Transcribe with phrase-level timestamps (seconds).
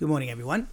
[0.00, 0.66] Good morning, everyone.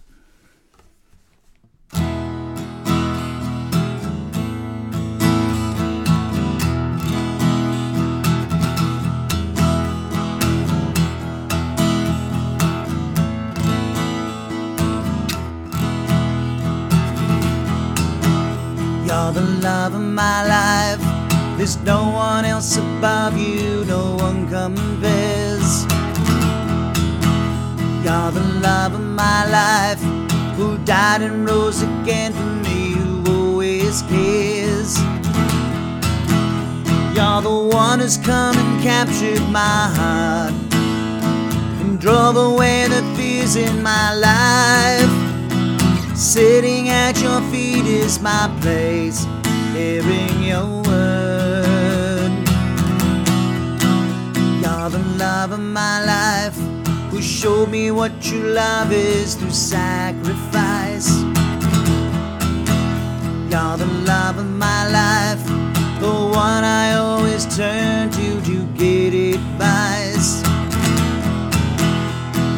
[19.04, 21.58] You're the love of my life.
[21.58, 23.67] There's no one else above you,
[30.88, 34.98] died and rose again for me, who always cares.
[37.14, 40.54] You're the one who's come and captured my heart
[41.82, 45.12] and drove away the fears in my life.
[46.16, 49.26] Sitting at your feet is my place,
[49.74, 52.32] hearing your word.
[54.62, 56.56] You're the love of my life,
[57.10, 60.37] who showed me what true love is through sacrifice.
[63.58, 65.44] You're the love of my life,
[65.98, 70.42] the one I always turn to to get advice.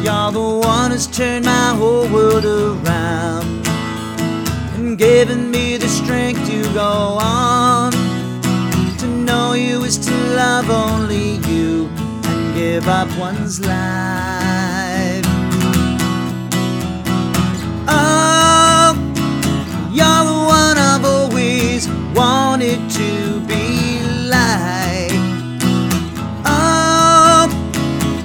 [0.05, 3.65] You're the one who's turned my whole world around
[4.75, 7.93] and given me the strength to go on.
[8.99, 11.89] To know you is to love only you
[12.25, 14.30] and give up one's life.
[22.13, 25.11] Wanted to be like.
[26.45, 27.47] Oh,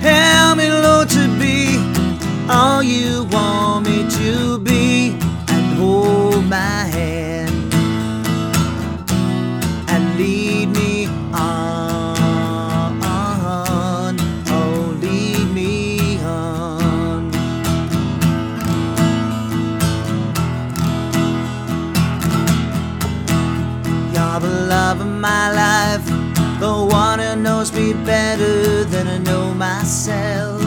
[0.00, 1.78] help me, Lord, to be
[2.48, 3.65] all you want
[25.26, 26.06] my life,
[26.60, 30.62] the one who knows me better than I know myself.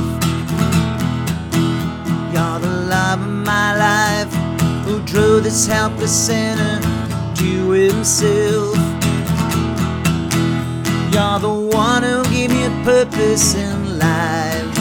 [2.33, 4.33] You're the love of my life,
[4.85, 6.75] who drew this helpless sinner
[7.39, 8.75] to himself.
[11.13, 14.71] You're the one who gave me a purpose in life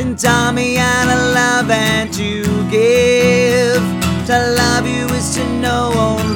[0.00, 2.30] and taught me how to love and to
[2.76, 3.84] give.
[4.30, 6.33] To love you is to know only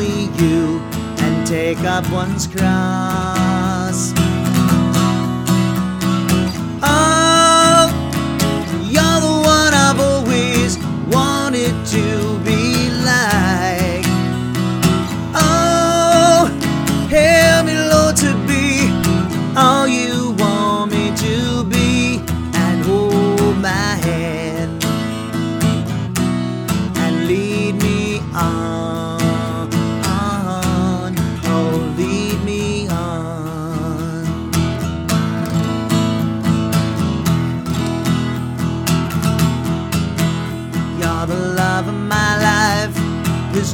[1.49, 4.13] take up one's cross.
[6.83, 7.89] Oh,
[8.85, 10.77] you're the one I've always
[11.09, 12.38] wanted to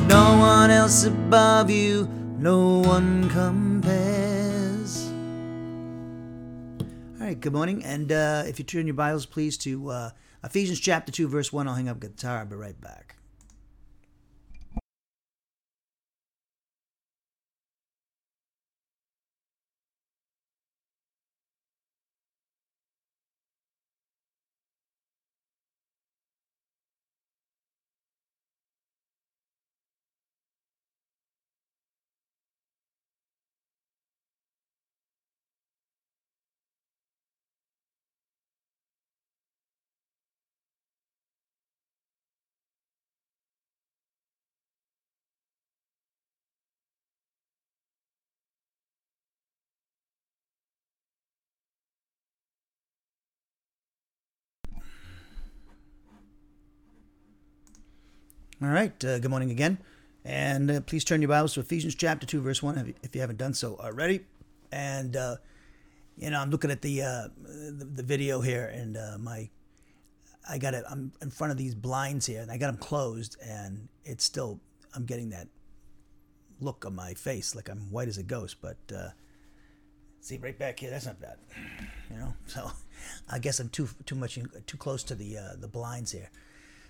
[0.06, 5.10] no one else above you, no one compares.
[7.20, 7.84] All right, good morning.
[7.84, 10.10] And uh, if you turn your Bibles, please, to uh,
[10.42, 12.38] Ephesians chapter 2, verse 1, I'll hang up guitar.
[12.38, 13.13] I'll be right back.
[58.64, 59.76] All right, uh, good morning again.
[60.24, 63.36] And uh, please turn your Bibles to Ephesians chapter 2, verse 1, if you- haven't
[63.36, 64.24] done so already.
[64.72, 65.36] And, uh,
[66.16, 69.50] you know, I'm looking at the, uh, the, the video here, and uh, my,
[70.48, 73.36] I got it, I'm in front of these blinds here, and I got them closed,
[73.46, 74.60] and it's still,
[74.94, 75.48] I'm getting that
[76.58, 79.10] look on my face, like I'm white as a ghost, but, uh,
[80.20, 81.36] see, right back here, that's not bad,
[82.10, 82.32] you know?
[82.46, 82.70] So
[83.28, 86.30] I guess I'm too, too much, too close to the, the blinds here.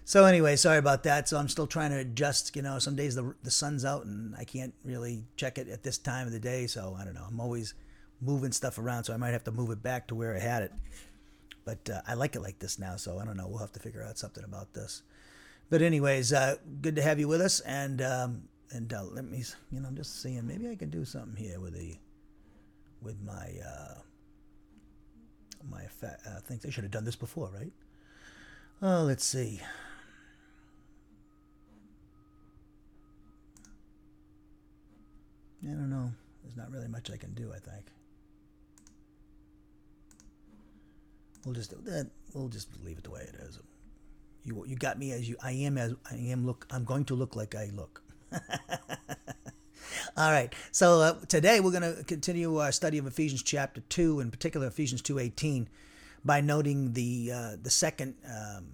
[0.07, 1.29] So anyway, sorry about that.
[1.29, 2.55] So I'm still trying to adjust.
[2.55, 5.83] You know, some days the the sun's out and I can't really check it at
[5.83, 6.67] this time of the day.
[6.67, 7.25] So I don't know.
[7.29, 7.75] I'm always
[8.21, 10.63] moving stuff around, so I might have to move it back to where I had
[10.63, 10.73] it.
[11.65, 13.47] But uh, I like it like this now, so I don't know.
[13.49, 15.03] We'll have to figure out something about this.
[15.71, 19.43] But anyways, uh, good to have you with us, and um, and uh, let me,
[19.73, 21.97] you know, I'm just seeing maybe I can do something here with the
[23.01, 23.95] with my uh,
[25.71, 26.67] my effect, uh, things.
[26.67, 27.73] I should have done this before, right?
[28.83, 29.61] Oh, let's see.
[35.65, 36.11] I don't know.
[36.43, 37.53] There's not really much I can do.
[37.53, 37.87] I think.
[41.45, 43.59] We'll just that we'll just leave it the way it is.
[44.45, 47.15] You you got me as you I am as I am look I'm going to
[47.15, 48.03] look like I look.
[50.17, 50.53] All right.
[50.71, 54.67] So uh, today we're going to continue our study of Ephesians chapter 2 in particular
[54.67, 55.67] Ephesians 2:18
[56.25, 58.67] by noting the uh, the second um,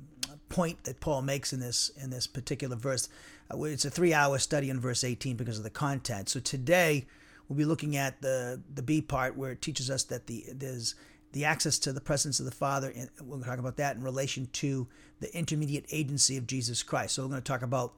[0.50, 3.08] point that Paul makes in this in this particular verse.
[3.52, 6.28] Uh, it's a 3-hour study in verse 18 because of the content.
[6.28, 7.06] So today
[7.48, 10.94] we'll be looking at the the B part where it teaches us that the there's
[11.32, 12.92] the access to the presence of the Father.
[12.94, 14.86] And we're going to talk about that in relation to
[15.20, 17.14] the intermediate agency of Jesus Christ.
[17.14, 17.94] So we're going to talk about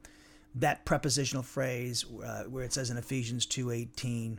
[0.55, 4.39] that prepositional phrase uh, where it says in Ephesians 2:18,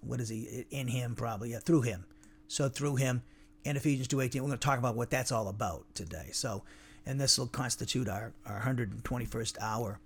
[0.00, 2.04] what is he in him probably yeah, through him.
[2.48, 3.22] So through him
[3.64, 6.30] in Ephesians 2:18, we're going to talk about what that's all about today.
[6.32, 6.64] So
[7.06, 9.98] and this will constitute our, our 121st hour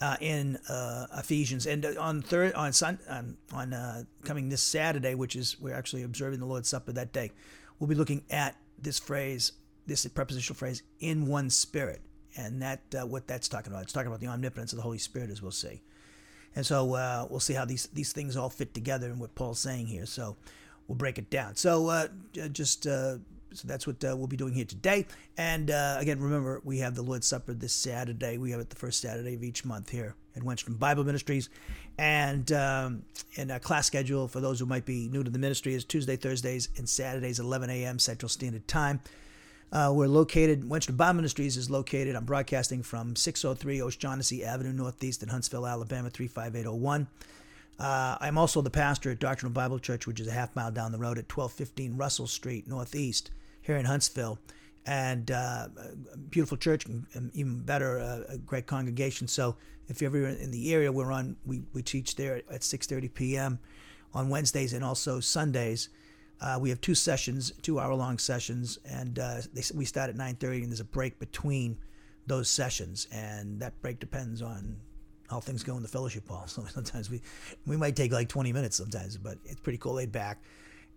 [0.00, 1.66] uh, in uh, Ephesians.
[1.66, 6.02] And on third on Sun on, on uh, coming this Saturday, which is we're actually
[6.02, 7.32] observing the Lord's Supper that day,
[7.78, 9.52] we'll be looking at this phrase,
[9.86, 12.00] this prepositional phrase, in one spirit,
[12.36, 13.82] and that uh, what that's talking about.
[13.82, 15.82] It's talking about the omnipotence of the Holy Spirit, as we'll see.
[16.54, 19.60] And so uh, we'll see how these these things all fit together and what Paul's
[19.60, 20.06] saying here.
[20.06, 20.36] So
[20.86, 21.56] we'll break it down.
[21.56, 22.08] So uh,
[22.52, 22.86] just
[23.52, 25.06] so that's what uh, we'll be doing here today.
[25.36, 28.38] And uh, again, remember, we have the Lord's Supper this Saturday.
[28.38, 31.48] We have it the first Saturday of each month here at Wenstrom Bible Ministries.
[31.98, 33.02] And um,
[33.36, 36.16] and our class schedule for those who might be new to the ministry is Tuesday,
[36.16, 37.98] Thursdays, and Saturdays, 11 a.m.
[37.98, 39.00] Central Standard Time.
[39.70, 45.22] Uh, we're located, Wenstrom Bible Ministries is located, I'm broadcasting from 603 O'Shaughnessy Avenue Northeast
[45.22, 47.06] in Huntsville, Alabama, 35801.
[47.78, 50.90] Uh, I'm also the pastor at Doctrinal Bible Church, which is a half mile down
[50.90, 53.30] the road at 1215 Russell Street, Northeast
[53.62, 54.38] here in Huntsville.
[54.84, 55.68] And uh,
[56.30, 59.28] beautiful church, and even better, uh, a great congregation.
[59.28, 59.56] So
[59.88, 61.36] if you're ever in the area, we're on.
[61.44, 63.58] We, we teach there at 6:30 p.m.
[64.14, 65.90] on Wednesdays and also Sundays.
[66.40, 70.62] Uh, we have two sessions, two hour-long sessions, and uh, they, we start at 9:30,
[70.62, 71.76] and there's a break between
[72.26, 74.76] those sessions, and that break depends on
[75.28, 76.44] how things go in the fellowship hall.
[76.48, 77.20] So sometimes we
[77.66, 80.42] we might take like 20 minutes sometimes, but it's pretty cool, laid back.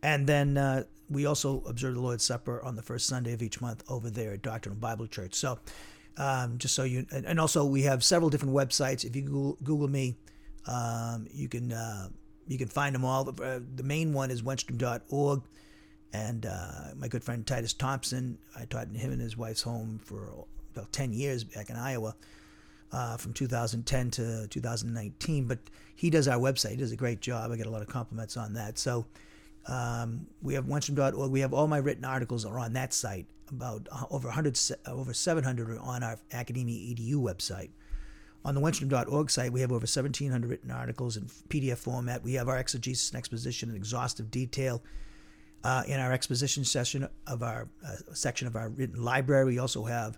[0.04, 3.62] And then uh, we also observe the Lord's Supper on the first Sunday of each
[3.62, 5.36] month over there at Doctrinal Bible Church.
[5.36, 5.60] So,
[6.18, 9.06] um, just so you, and, and, also we have several different websites.
[9.06, 10.18] If you Google, Google me,
[10.66, 12.10] um, you can uh,
[12.48, 13.30] you can find them all.
[13.30, 15.42] Uh, the main one is wenstrom.org,
[16.14, 18.38] and uh, my good friend Titus Thompson.
[18.58, 20.46] I taught him and his wife's home for
[20.76, 22.16] about ten years back in Iowa.
[22.94, 25.60] Uh, from 2010 to 2019, but
[25.96, 26.72] he does our website.
[26.72, 27.50] He does a great job.
[27.50, 28.78] I get a lot of compliments on that.
[28.78, 29.06] So
[29.68, 31.32] um, we have Wenstrom.org.
[31.32, 33.28] We have all my written articles are on that site.
[33.50, 37.70] About uh, over 100, uh, over 700 are on our Academia EDU website.
[38.44, 42.24] On the Wenstrom.org site, we have over 1,700 written articles in PDF format.
[42.24, 44.82] We have our exegesis and exposition in exhaustive detail.
[45.64, 49.84] Uh, in our exposition session of our uh, section of our written library, we also
[49.84, 50.18] have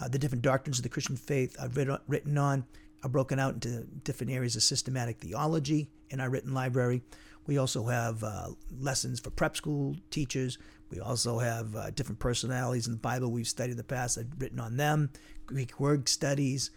[0.00, 2.64] uh, the different doctrines of the Christian faith I've written on,
[3.02, 7.02] are broken out into different areas of systematic theology in our written library.
[7.46, 10.58] We also have uh, lessons for prep school teachers.
[10.90, 14.18] We also have uh, different personalities in the Bible we've studied in the past.
[14.18, 15.10] I've written on them,
[15.46, 16.70] Greek word studies,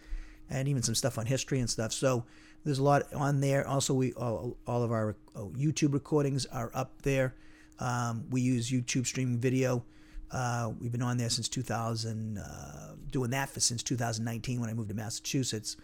[0.48, 1.92] and even some stuff on history and stuff.
[1.92, 2.24] So
[2.64, 3.66] there's a lot on there.
[3.66, 7.34] Also, we all, all of our oh, YouTube recordings are up there.
[7.78, 9.84] Um, we use YouTube streaming video.
[10.32, 14.74] Uh, we've been on there since 2000, uh, doing that for since 2019 when I
[14.74, 15.76] moved to Massachusetts.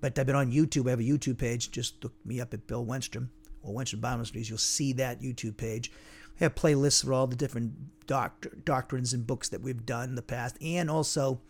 [0.00, 0.86] But I've been on YouTube.
[0.86, 1.72] I have a YouTube page.
[1.72, 3.28] Just look me up at Bill Wenstrom
[3.62, 5.90] or Wenstrom Bible Ministries, you'll see that YouTube page.
[6.38, 7.72] We have playlists for all the different
[8.06, 11.40] doctrines and books that we've done in the past, and also,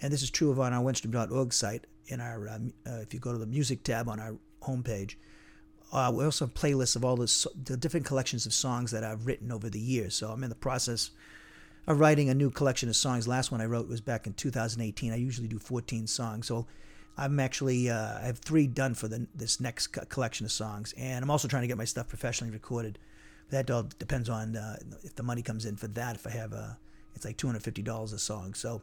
[0.00, 1.86] and this is true of on our Wenstrom.org site.
[2.08, 5.14] In our, um, uh, if you go to the music tab on our homepage,
[5.92, 9.26] uh, we also have playlists of all the, the different collections of songs that I've
[9.26, 10.14] written over the years.
[10.14, 11.10] So I'm in the process
[11.86, 13.26] of writing a new collection of songs.
[13.26, 15.12] Last one I wrote was back in 2018.
[15.12, 16.46] I usually do 14 songs.
[16.46, 16.66] So
[17.16, 21.22] I'm actually uh, I have three done for the, this next collection of songs, and
[21.22, 22.98] I'm also trying to get my stuff professionally recorded.
[23.50, 26.16] That all depends on uh, if the money comes in for that.
[26.16, 26.78] If I have a,
[27.14, 28.54] it's like two hundred fifty dollars a song.
[28.54, 28.80] So,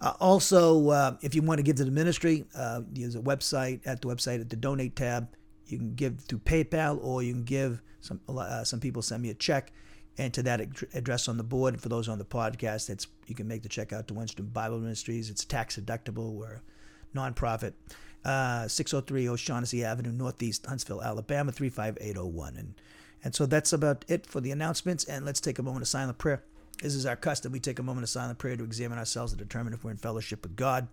[0.00, 3.80] uh, also uh, if you want to give to the ministry, uh, there's a website
[3.84, 5.28] at the website at the donate tab.
[5.66, 9.30] You can give through PayPal, or you can give some uh, some people send me
[9.30, 9.72] a check,
[10.18, 11.74] and to that ad- address on the board.
[11.74, 14.52] And for those on the podcast, it's you can make the check out to Wenstrom
[14.52, 15.30] Bible Ministries.
[15.30, 16.32] It's tax deductible.
[16.32, 16.60] We're
[17.14, 17.72] nonprofit.
[18.24, 22.56] Uh, 603 O'Shaughnessy Avenue, Northeast Huntsville, Alabama, 35801.
[22.56, 22.74] And
[23.22, 25.04] and so that's about it for the announcements.
[25.04, 26.42] And let's take a moment of silent prayer.
[26.82, 27.52] This is our custom.
[27.52, 29.96] We take a moment of silent prayer to examine ourselves and determine if we're in
[29.96, 30.88] fellowship with God.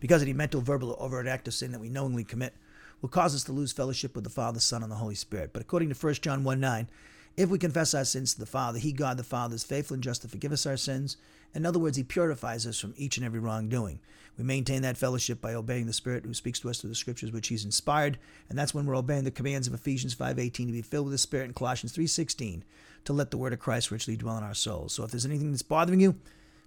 [0.00, 2.54] Because any mental, verbal, or overt act of sin that we knowingly commit
[3.02, 5.50] will cause us to lose fellowship with the Father, Son, and the Holy Spirit.
[5.52, 6.88] But according to 1 John 1 9,
[7.36, 10.02] if we confess our sins to the Father, He, God the Father, is faithful and
[10.02, 11.16] just to forgive us our sins.
[11.54, 14.00] In other words, He purifies us from each and every wrongdoing.
[14.36, 17.32] We maintain that fellowship by obeying the Spirit who speaks to us through the Scriptures
[17.32, 18.18] which He's inspired,
[18.48, 21.18] and that's when we're obeying the commands of Ephesians 5.18 to be filled with the
[21.18, 22.62] Spirit and Colossians 3.16
[23.04, 24.92] to let the Word of Christ richly dwell in our souls.
[24.92, 26.16] So if there's anything that's bothering you,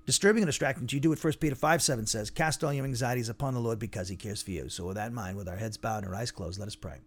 [0.05, 3.29] disturbing and distracting you, do what 1 Peter 5 7 says, Cast all your anxieties
[3.29, 4.67] upon the Lord because he cares for you.
[4.69, 6.75] So with that in mind, with our heads bowed and our eyes closed, let us
[6.75, 6.99] pray.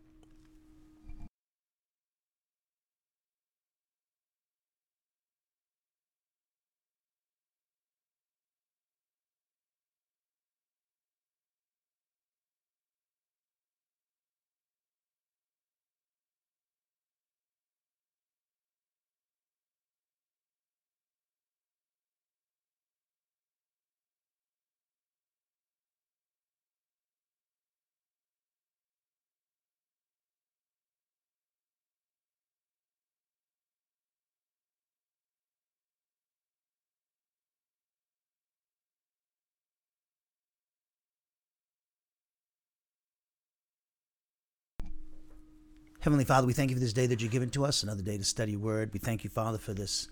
[46.05, 48.19] Heavenly Father, we thank you for this day that you've given to us, another day
[48.19, 48.91] to study word.
[48.93, 50.09] We thank you, Father, for this,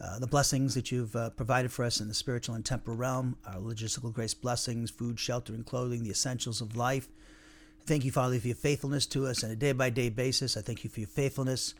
[0.00, 3.36] uh, the blessings that you've uh, provided for us in the spiritual and temporal realm,
[3.46, 7.06] our logistical grace blessings, food, shelter, and clothing, the essentials of life.
[7.86, 10.56] Thank you, Father, for your faithfulness to us on a day by day basis.
[10.56, 11.72] I thank you for your faithfulness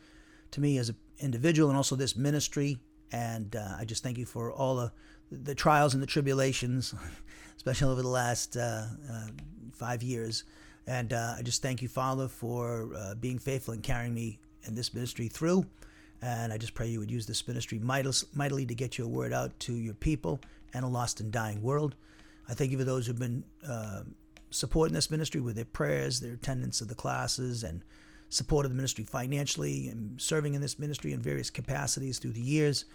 [0.51, 2.79] to me as an individual and also this ministry.
[3.11, 4.91] And uh, I just thank you for all the,
[5.33, 6.95] the trials and the tribulations,
[7.57, 9.27] especially over the last uh, uh,
[9.73, 10.45] five years.
[10.89, 14.73] And uh, I just thank you, Father, for uh, being faithful and carrying me in
[14.73, 15.67] this ministry through.
[16.19, 19.57] And I just pray you would use this ministry mightily to get your word out
[19.61, 20.39] to your people
[20.73, 21.95] and a lost and dying world.
[22.49, 24.01] I thank you for those who've been uh,
[24.49, 27.83] supporting this ministry with their prayers, their attendance of the classes, and
[28.29, 32.41] support of the ministry financially and serving in this ministry in various capacities through the
[32.41, 32.85] years.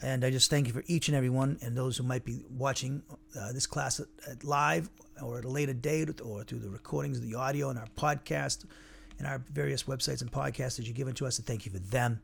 [0.00, 2.44] And I just thank you for each and every one and those who might be
[2.50, 3.02] watching
[3.38, 4.88] uh, this class at, at live
[5.22, 8.64] or at a later date or through the recordings of the audio and our podcast
[9.18, 11.38] and our various websites and podcasts that you've given to us.
[11.38, 12.20] And thank you for them.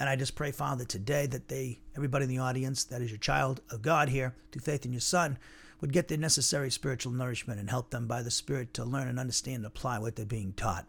[0.00, 3.18] And I just pray, Father, today that they, everybody in the audience, that is your
[3.18, 5.38] child of God here, through faith in your Son,
[5.80, 9.18] would get the necessary spiritual nourishment and help them by the Spirit to learn and
[9.18, 10.86] understand and apply what they're being taught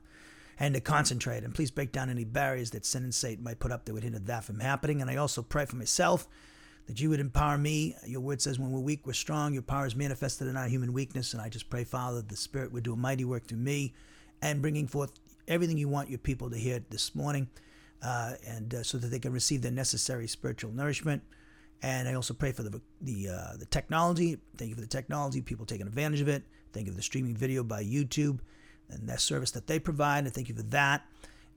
[0.60, 1.44] and to concentrate.
[1.44, 4.04] And please break down any barriers that sin and Satan might put up that would
[4.04, 5.02] hinder that from happening.
[5.02, 6.28] And I also pray for myself
[6.88, 7.96] that you would empower me.
[8.06, 9.54] Your word says, when we're weak, we're strong.
[9.54, 11.34] Your power is manifested in our human weakness.
[11.34, 13.94] And I just pray, Father, the Spirit would do a mighty work through me
[14.42, 15.14] and bringing forth
[15.48, 17.50] everything you want your people to hear this morning,
[18.04, 21.24] uh, and uh, so that they can receive the necessary spiritual nourishment.
[21.82, 24.38] And I also pray for the the uh, the technology.
[24.58, 26.44] Thank you for the technology, people taking advantage of it.
[26.72, 28.40] Thank you for the streaming video by YouTube
[28.90, 30.26] and that service that they provide.
[30.26, 31.06] And thank you for that.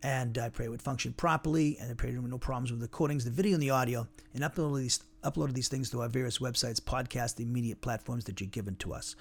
[0.02, 2.80] And I pray it would function properly, and I pray there were no problems with
[2.80, 6.08] the recordings, the video, and the audio, and upload these uploaded these things to our
[6.08, 9.14] various websites, podcasts, the immediate platforms that you've given to us.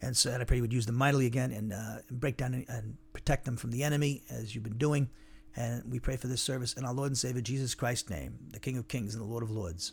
[0.00, 2.36] And so and I pray you would use them mightily again and, uh, and break
[2.36, 5.08] down and, and protect them from the enemy as you've been doing.
[5.56, 8.58] And we pray for this service in our Lord and Savior Jesus Christ's name, the
[8.60, 9.92] King of Kings and the Lord of Lords.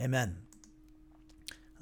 [0.00, 0.36] Amen.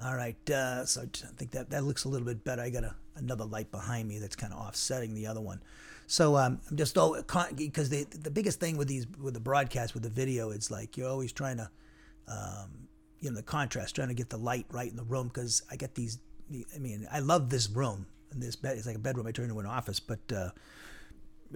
[0.02, 2.62] All right, uh, so I think that that looks a little bit better.
[2.62, 5.62] I got a, another light behind me that's kind of offsetting the other one.
[6.06, 7.16] So um, I'm just all
[7.56, 10.96] because the the biggest thing with these with the broadcast with the video is like
[10.96, 11.70] you're always trying to,
[12.26, 12.88] um,
[13.20, 15.76] you know, the contrast, trying to get the light right in the room because I
[15.76, 16.18] get these.
[16.74, 18.76] I mean, I love this room and this bed.
[18.76, 19.28] It's like a bedroom.
[19.28, 20.20] I turn into an office, but.
[20.32, 20.50] Uh,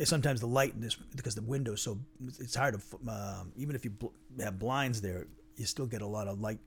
[0.03, 1.97] sometimes the light in this because the window so
[2.41, 4.09] it's hard to uh, even if you bl-
[4.41, 6.59] have blinds there you still get a lot of light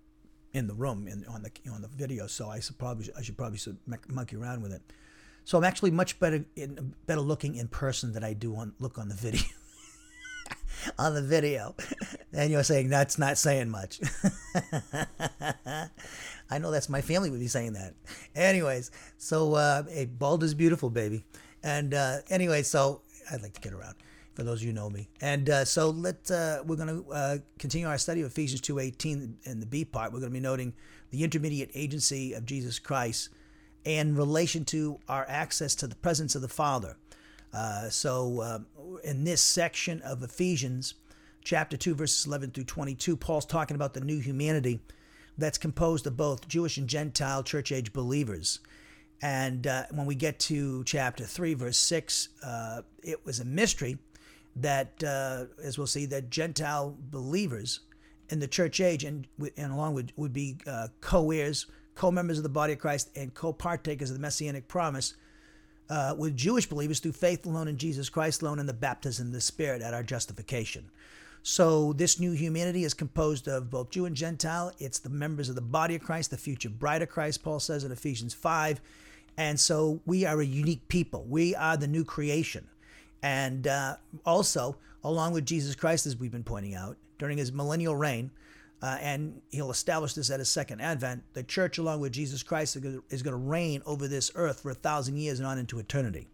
[0.57, 2.27] in the room in, on the on the video.
[2.27, 3.59] So I should probably I should probably
[4.07, 4.81] monkey around with it.
[5.45, 8.97] So I'm actually much better in, better looking in person than I do on look
[8.97, 9.41] on the video.
[10.99, 11.75] on the video,
[12.33, 13.99] and you're saying that's not saying much.
[16.49, 17.93] I know that's my family would be saying that.
[18.35, 21.23] Anyways, so uh, hey, bald is beautiful, baby.
[21.63, 23.95] And uh, anyway, so I'd like to get around
[24.37, 25.09] for those of you who know me.
[25.19, 29.33] And uh, so let uh, we're going to uh, continue our study of Ephesians 2:18
[29.43, 30.13] in the B part.
[30.13, 30.73] We're going to be noting
[31.09, 33.29] the intermediate agency of Jesus Christ
[33.83, 36.97] in relation to our access to the presence of the Father.
[37.51, 38.59] Uh, so uh,
[39.03, 40.93] in this section of Ephesians
[41.43, 44.79] chapter 2, verses 11 through 22, Paul's talking about the new humanity
[45.35, 48.59] that's composed of both Jewish and Gentile church age believers.
[49.19, 53.97] And uh, when we get to chapter 3, verse 6, uh, it was a mystery
[54.61, 57.81] that, uh, as we'll see, that Gentile believers
[58.29, 62.37] in the church age and, and along with would be uh, co heirs, co members
[62.37, 65.13] of the body of Christ, and co partakers of the messianic promise
[65.89, 69.33] uh, with Jewish believers through faith alone in Jesus Christ alone and the baptism of
[69.33, 70.89] the Spirit at our justification.
[71.43, 74.73] So, this new humanity is composed of both Jew and Gentile.
[74.79, 77.85] It's the members of the body of Christ, the future bride of Christ, Paul says
[77.85, 78.81] in Ephesians 5.
[79.37, 81.23] And so, we are a unique people.
[81.23, 82.67] We are the new creation.
[83.23, 87.95] And uh, also, along with Jesus Christ, as we've been pointing out, during his millennial
[87.95, 88.31] reign,
[88.81, 91.23] uh, and he'll establish this at his second advent.
[91.33, 94.75] The church, along with Jesus Christ, is going to reign over this earth for a
[94.75, 96.27] thousand years and on into eternity.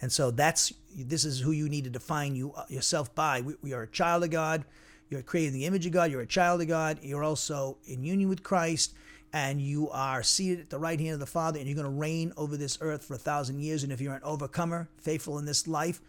[0.00, 3.40] And so that's this is who you need to define you uh, yourself by.
[3.40, 4.64] We, we are a child of God.
[5.10, 6.10] You're created in the image of God.
[6.10, 6.98] You're a child of God.
[7.02, 8.94] You're also in union with Christ,
[9.32, 12.00] and you are seated at the right hand of the Father, and you're going to
[12.00, 13.82] reign over this earth for a thousand years.
[13.82, 16.00] And if you're an overcomer, faithful in this life,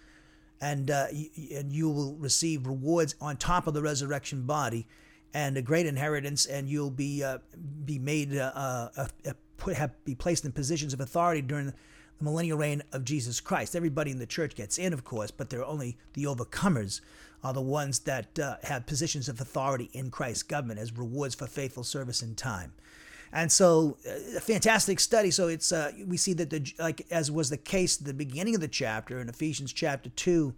[0.61, 1.07] and uh,
[1.53, 4.87] and you will receive rewards on top of the resurrection body
[5.33, 7.37] and a great inheritance, and you'll be uh,
[7.85, 9.07] be made uh, uh,
[9.57, 11.73] put have be placed in positions of authority during the
[12.21, 13.75] millennial reign of Jesus Christ.
[13.75, 17.01] Everybody in the church gets in, of course, but they're only the overcomers
[17.43, 21.47] are the ones that uh, have positions of authority in Christ's government as rewards for
[21.47, 22.73] faithful service in time.
[23.31, 25.31] And so, uh, a fantastic study.
[25.31, 28.55] So it's uh, we see that the like as was the case at the beginning
[28.55, 30.55] of the chapter in Ephesians chapter two,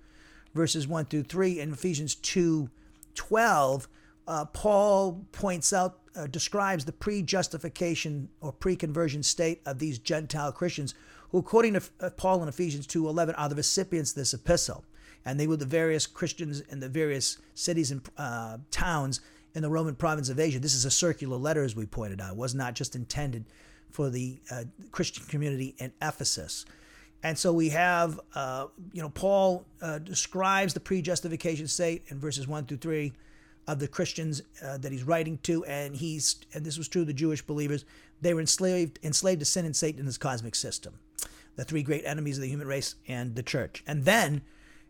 [0.53, 2.69] verses one through three, and Ephesians two,
[3.13, 3.87] twelve
[4.27, 9.99] uh, Paul points out, uh, describes the pre justification or pre conversion state of these
[9.99, 10.93] Gentile Christians,
[11.29, 14.85] who, according to uh, Paul in Ephesians 2.11, are the recipients of this epistle.
[15.25, 19.21] And they were the various Christians in the various cities and uh, towns
[19.53, 20.59] in the Roman province of Asia.
[20.59, 22.31] This is a circular letter, as we pointed out.
[22.31, 23.45] It was not just intended
[23.91, 26.65] for the uh, Christian community in Ephesus.
[27.23, 29.65] And so we have, uh, you know, Paul
[30.03, 33.13] describes the pre justification state in verses 1 through 3
[33.67, 37.07] of the Christians uh, that he's writing to, and he's and this was true of
[37.07, 37.85] the Jewish believers.
[38.21, 40.95] They were enslaved enslaved to sin and Satan in this cosmic system,
[41.55, 43.83] the three great enemies of the human race and the church.
[43.85, 44.41] And then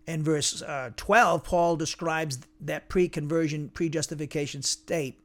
[0.08, 5.20] in verse uh, 12, Paul describes that pre-conversion, pre-justification state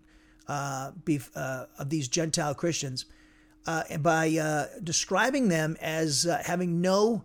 [0.48, 0.92] uh,
[1.34, 3.06] uh of these Gentile Christians
[3.66, 7.24] uh, by uh, describing them as having no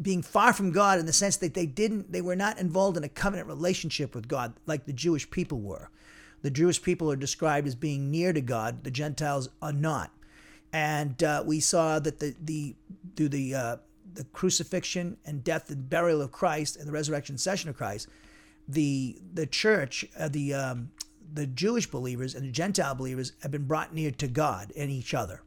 [0.00, 3.04] being far from God in the sense that they didn't, they were not involved in
[3.04, 5.90] a covenant relationship with God like the Jewish people were.
[6.42, 8.84] The Jewish people are described as being near to God.
[8.84, 10.12] The Gentiles are not.
[10.72, 12.76] And uh, we saw that the, the
[13.16, 13.76] through the uh,
[14.18, 18.08] the crucifixion and death and burial of Christ and the resurrection session of Christ,
[18.66, 20.90] the the church, uh, the um,
[21.32, 25.14] the Jewish believers and the Gentile believers have been brought near to God and each
[25.14, 25.42] other.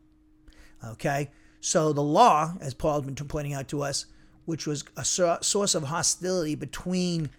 [0.83, 1.29] Okay,
[1.59, 4.05] so the law, as Paul has been pointing out to us,
[4.45, 7.29] which was a source of hostility between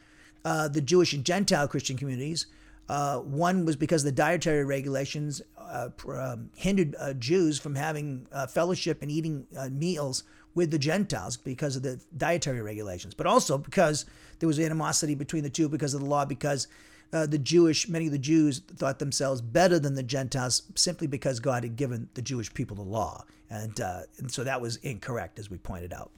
[0.44, 2.46] uh, the Jewish and Gentile Christian communities.
[2.88, 8.46] Uh, one was because the dietary regulations uh, um, hindered uh, Jews from having uh,
[8.46, 13.58] fellowship and eating uh, meals with the Gentiles because of the dietary regulations, but also
[13.58, 14.04] because
[14.38, 16.68] there was animosity between the two because of the law, because
[17.10, 21.62] the Jewish, many of the Jews thought themselves better than the Gentiles simply because God
[21.62, 23.24] had given the Jewish people the law.
[23.50, 23.78] And,
[24.18, 26.10] and so that was incorrect, as we pointed out.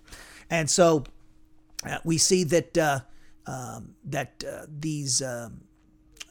[0.51, 1.05] And so
[1.85, 3.01] uh, we see that uh,
[3.47, 5.61] um, that uh, these um,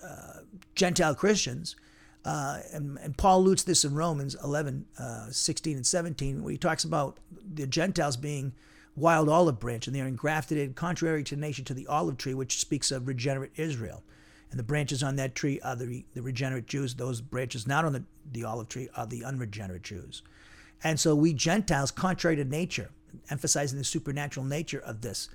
[0.04, 0.40] uh,
[0.76, 1.76] Gentile Christians,
[2.26, 4.86] uh, and, and, Paul alludes this in Romans 11,
[5.30, 7.18] 16 and 17, where he talks about
[7.54, 8.54] the Gentiles being
[8.96, 12.34] wild olive branch, and they are engrafted in contrary to nation to the olive tree,
[12.34, 14.04] which speaks of regenerate Israel.
[14.52, 16.94] And the branches on that tree are the, the regenerate Jews.
[16.94, 20.22] Those branches not on the, the olive tree are the unregenerate Jews.
[20.84, 22.92] And so we Gentiles, contrary to nature,
[23.30, 25.30] emphasizing the supernatural nature of this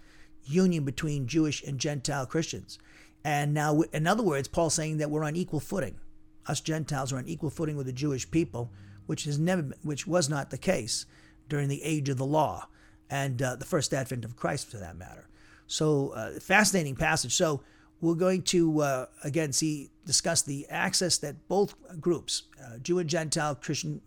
[0.45, 2.79] union between Jewish and Gentile Christians.
[3.25, 5.97] And now, in other words, Paul's saying that we're on equal footing.
[6.49, 8.73] Us Gentiles are on equal footing with the Jewish people,
[9.07, 11.07] which has never, been, which was not the case
[11.49, 12.69] during the age of the law
[13.11, 15.29] and uh, the first advent of Christ, for that matter.
[15.67, 17.35] So, uh, fascinating passage.
[17.35, 17.63] So,
[18.01, 23.11] we're going to uh, again see discuss the access that both groups, uh, Jew and
[23.11, 24.01] Gentile Christian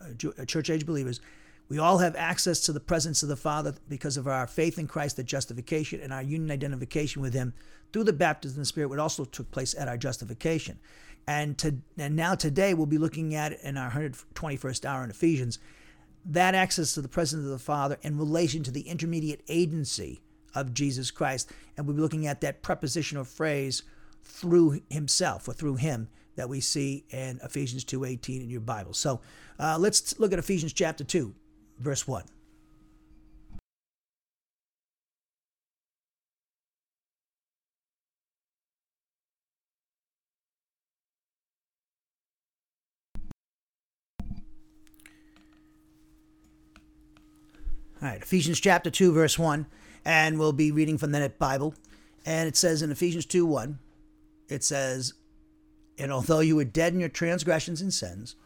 [0.00, 1.20] uh, uh, church age believers,
[1.68, 4.86] we all have access to the presence of the Father because of our faith in
[4.86, 7.54] Christ the justification and our union identification with Him
[7.92, 10.78] through the baptism of the Spirit, which also took place at our justification.
[11.26, 15.58] And, to, and now today we'll be looking at in our 121st hour in Ephesians
[16.24, 20.20] that access to the presence of the Father in relation to the intermediate agency
[20.54, 21.50] of Jesus Christ.
[21.76, 23.82] And we'll be looking at that prepositional phrase
[24.22, 28.92] through himself or through him that we see in Ephesians 2.18 in your Bible.
[28.92, 29.20] So
[29.58, 31.34] uh, let's look at Ephesians chapter 2,
[31.78, 32.24] verse 1.
[48.02, 49.66] All right, Ephesians chapter 2, verse 1,
[50.06, 51.74] and we'll be reading from the Net Bible.
[52.24, 53.78] And it says in Ephesians 2 1,
[54.48, 55.12] it says,
[55.98, 58.36] And although you were dead in your transgressions and sins,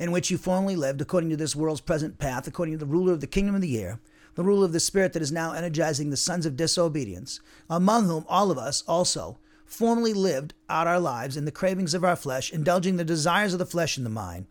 [0.00, 3.12] in which you formerly lived, according to this world's present path, according to the ruler
[3.12, 4.00] of the kingdom of the air,
[4.34, 7.38] the ruler of the spirit that is now energizing the sons of disobedience,
[7.70, 12.02] among whom all of us also formerly lived out our lives in the cravings of
[12.02, 14.46] our flesh, indulging the desires of the flesh and the mind,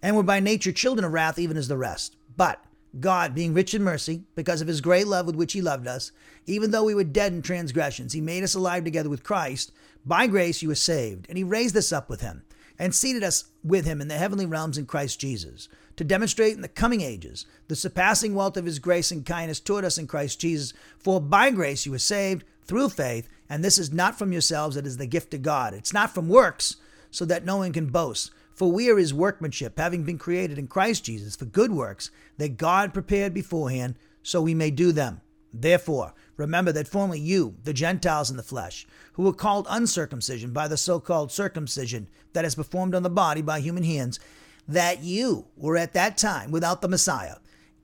[0.00, 2.16] and were by nature children of wrath, even as the rest.
[2.34, 2.64] But
[2.98, 6.10] God, being rich in mercy, because of his great love with which he loved us,
[6.46, 9.70] even though we were dead in transgressions, he made us alive together with Christ.
[10.04, 12.42] By grace you were saved, and he raised us up with him,
[12.78, 16.62] and seated us with him in the heavenly realms in Christ Jesus, to demonstrate in
[16.62, 20.40] the coming ages the surpassing wealth of his grace and kindness toward us in Christ
[20.40, 20.72] Jesus.
[20.98, 24.86] For by grace you were saved through faith, and this is not from yourselves, it
[24.86, 25.74] is the gift of God.
[25.74, 26.76] It's not from works,
[27.10, 28.30] so that no one can boast.
[28.60, 32.58] For we are his workmanship, having been created in Christ Jesus for good works that
[32.58, 35.22] God prepared beforehand so we may do them.
[35.50, 40.68] Therefore, remember that formerly you, the Gentiles in the flesh, who were called uncircumcision by
[40.68, 44.20] the so called circumcision that is performed on the body by human hands,
[44.68, 47.36] that you were at that time without the Messiah,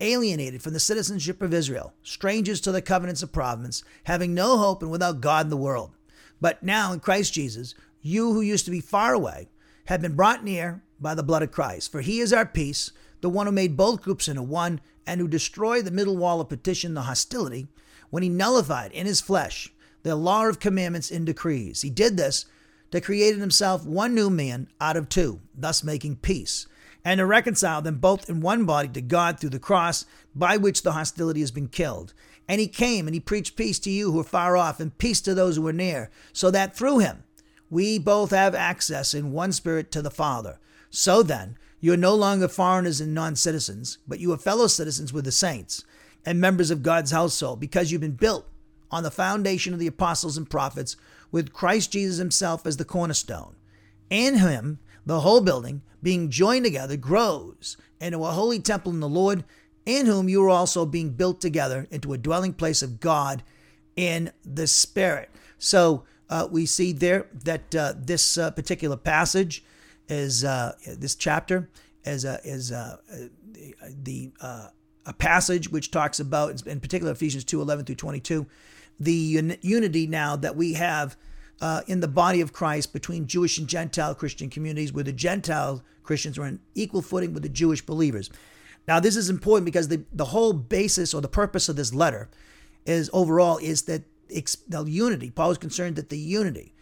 [0.02, 4.82] alienated from the citizenship of Israel, strangers to the covenants of promise, having no hope
[4.82, 5.92] and without God in the world.
[6.38, 9.48] But now in Christ Jesus, you who used to be far away,
[9.86, 11.90] have been brought near by the blood of Christ.
[11.90, 15.28] For he is our peace, the one who made both groups into one, and who
[15.28, 17.68] destroyed the middle wall of petition, the hostility,
[18.10, 19.72] when he nullified in his flesh
[20.02, 21.82] the law of commandments in decrees.
[21.82, 22.46] He did this
[22.92, 26.66] to create in himself one new man out of two, thus making peace,
[27.04, 30.82] and to reconcile them both in one body to God through the cross, by which
[30.82, 32.14] the hostility has been killed.
[32.48, 35.20] And he came and he preached peace to you who are far off, and peace
[35.22, 37.24] to those who are near, so that through him
[37.70, 40.58] we both have access in one spirit to the Father.
[40.90, 45.12] So then, you are no longer foreigners and non citizens, but you are fellow citizens
[45.12, 45.84] with the saints
[46.24, 48.48] and members of God's household, because you've been built
[48.90, 50.96] on the foundation of the apostles and prophets,
[51.30, 53.56] with Christ Jesus himself as the cornerstone.
[54.10, 59.08] In him, the whole building, being joined together, grows into a holy temple in the
[59.08, 59.44] Lord,
[59.84, 63.42] in whom you are also being built together into a dwelling place of God
[63.96, 65.30] in the Spirit.
[65.58, 69.64] So, uh, we see there that uh, this uh, particular passage
[70.08, 71.68] is uh, this chapter
[72.04, 72.70] is is
[74.02, 74.30] the
[75.08, 78.46] a passage which talks about in particular Ephesians 2 11 through 22
[78.98, 81.16] the un- unity now that we have
[81.60, 85.82] uh, in the body of Christ between Jewish and Gentile Christian communities, where the Gentile
[86.02, 88.30] Christians are on equal footing with the Jewish believers.
[88.86, 92.28] Now, this is important because the, the whole basis or the purpose of this letter
[92.84, 95.30] is overall is that the unity.
[95.30, 96.74] Paul was concerned that the unity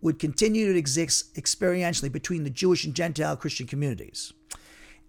[0.00, 4.32] would continue to exist experientially between the Jewish and Gentile Christian communities.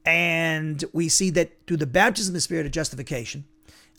[0.05, 3.45] And we see that through the baptism of the Spirit of justification,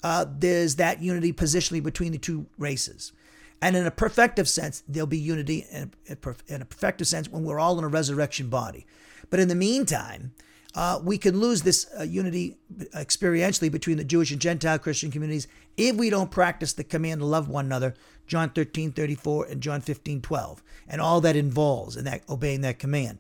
[0.03, 3.13] uh, there's that unity positionally between the two races.
[3.61, 7.45] And in a perfective sense, there'll be unity in a, in a perfective sense when
[7.45, 8.87] we're all in a resurrection body.
[9.31, 10.33] But in the meantime,
[10.75, 12.57] uh, we can lose this uh, unity
[12.95, 17.27] experientially between the Jewish and Gentile Christian communities if we don't practice the command to
[17.27, 17.95] love one another,
[18.27, 22.79] John 13, 34 and John 15, 12, and all that involves in that obeying that
[22.79, 23.19] command.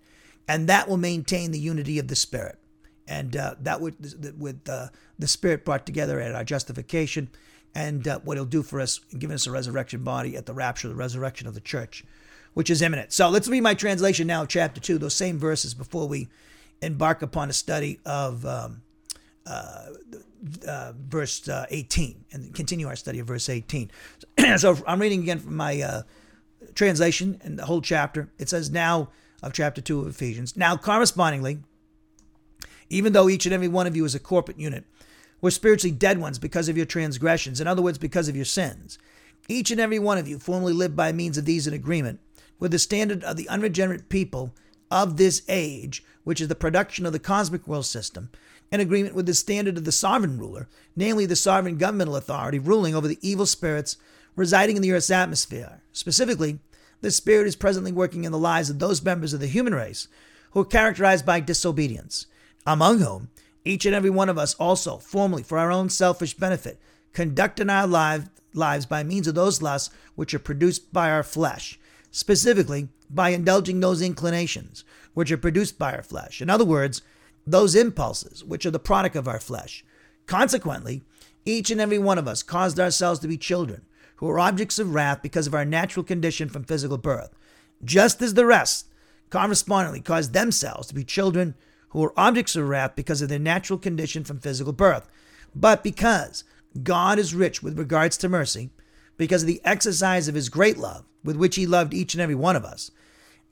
[0.49, 2.59] And that will maintain the unity of the Spirit.
[3.07, 3.97] And uh, that would,
[4.39, 4.89] with uh,
[5.19, 7.29] the Spirit brought together at our justification,
[7.75, 10.89] and uh, what He'll do for us, giving us a resurrection body at the rapture,
[10.89, 12.05] the resurrection of the church,
[12.55, 13.13] which is imminent.
[13.13, 16.29] So let's read my translation now, chapter 2, those same verses before we
[16.85, 18.83] embark upon a study of um,
[19.47, 19.87] uh,
[20.67, 23.91] uh, verse uh, 18 and continue our study of verse 18.
[24.57, 26.03] so I'm reading again from my uh,
[26.75, 28.31] translation and the whole chapter.
[28.39, 29.11] It says, Now,
[29.43, 31.59] of chapter 2 of Ephesians, now correspondingly,
[32.89, 34.85] even though each and every one of you is a corporate unit,
[35.41, 38.99] we're spiritually dead ones because of your transgressions, in other words, because of your sins.
[39.49, 42.21] Each and every one of you formerly lived by means of these in agreement
[42.59, 44.55] with the standard of the unregenerate people
[44.91, 48.31] of this age, which is the production of the cosmic world system,
[48.73, 52.95] in agreement with the standard of the sovereign ruler, namely the sovereign governmental authority ruling
[52.95, 53.97] over the evil spirits
[54.35, 55.81] residing in the earth's atmosphere.
[55.93, 56.59] Specifically,
[57.03, 60.09] this spirit is presently working in the lives of those members of the human race
[60.53, 62.27] who are characterized by disobedience,
[62.67, 63.29] among whom
[63.65, 66.81] each and every one of us also, formerly for our own selfish benefit,
[67.13, 71.79] conducting our lives by means of those lusts which are produced by our flesh,
[72.11, 76.43] specifically by indulging those inclinations which are produced by our flesh.
[76.43, 77.03] In other words,
[77.47, 79.85] those impulses which are the product of our flesh.
[80.27, 81.03] Consequently,
[81.45, 83.85] each and every one of us caused ourselves to be children
[84.17, 87.35] who are objects of wrath because of our natural condition from physical birth,
[87.85, 88.89] just as the rest
[89.31, 91.55] correspondingly caused themselves to be children
[91.91, 95.09] who are objects of wrath because of their natural condition from physical birth.
[95.55, 96.45] But because
[96.83, 98.71] God is rich with regards to mercy,
[99.17, 102.35] because of the exercise of his great love with which he loved each and every
[102.35, 102.91] one of us,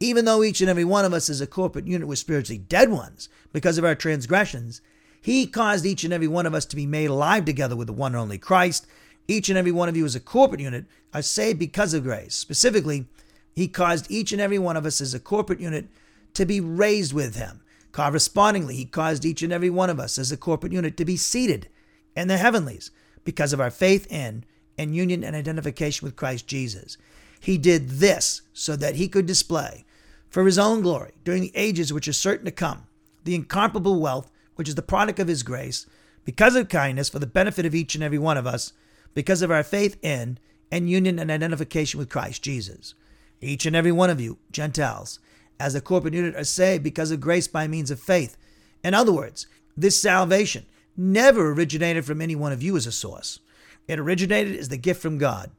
[0.03, 2.91] even though each and every one of us is a corporate unit with spiritually dead
[2.91, 4.81] ones because of our transgressions,
[5.21, 7.93] he caused each and every one of us to be made alive together with the
[7.93, 8.85] one and only Christ.
[9.29, 12.35] Each and every one of you as a corporate unit are saved because of grace.
[12.35, 13.07] Specifically,
[13.55, 15.87] he caused each and every one of us as a corporate unit
[16.35, 17.61] to be raised with him.
[17.93, 21.17] Correspondingly, he caused each and every one of us as a corporate unit to be
[21.17, 21.69] seated
[22.17, 22.91] in the heavenlies
[23.23, 24.45] because of our faith in
[24.77, 26.97] and union and identification with Christ Jesus.
[27.39, 29.85] He did this so that he could display
[30.33, 32.89] for his own glory during the ages which are certain to come
[33.23, 35.87] the incomparable wealth which is the product of his grace
[36.25, 38.73] because of kindness for the benefit of each and every one of us
[39.15, 40.39] because of our faith in
[40.71, 42.95] and union and identification with Christ Jesus.
[43.41, 45.19] Each and every one of you, Gentiles,
[45.59, 48.37] as a corporate unit, are saved because of grace by means of faith.
[48.83, 50.65] In other words, this salvation
[50.97, 53.41] never originated from any one of you as a source.
[53.87, 55.51] It originated as the gift from God.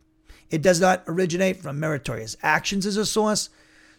[0.49, 3.49] It does not originate from meritorious actions as a source,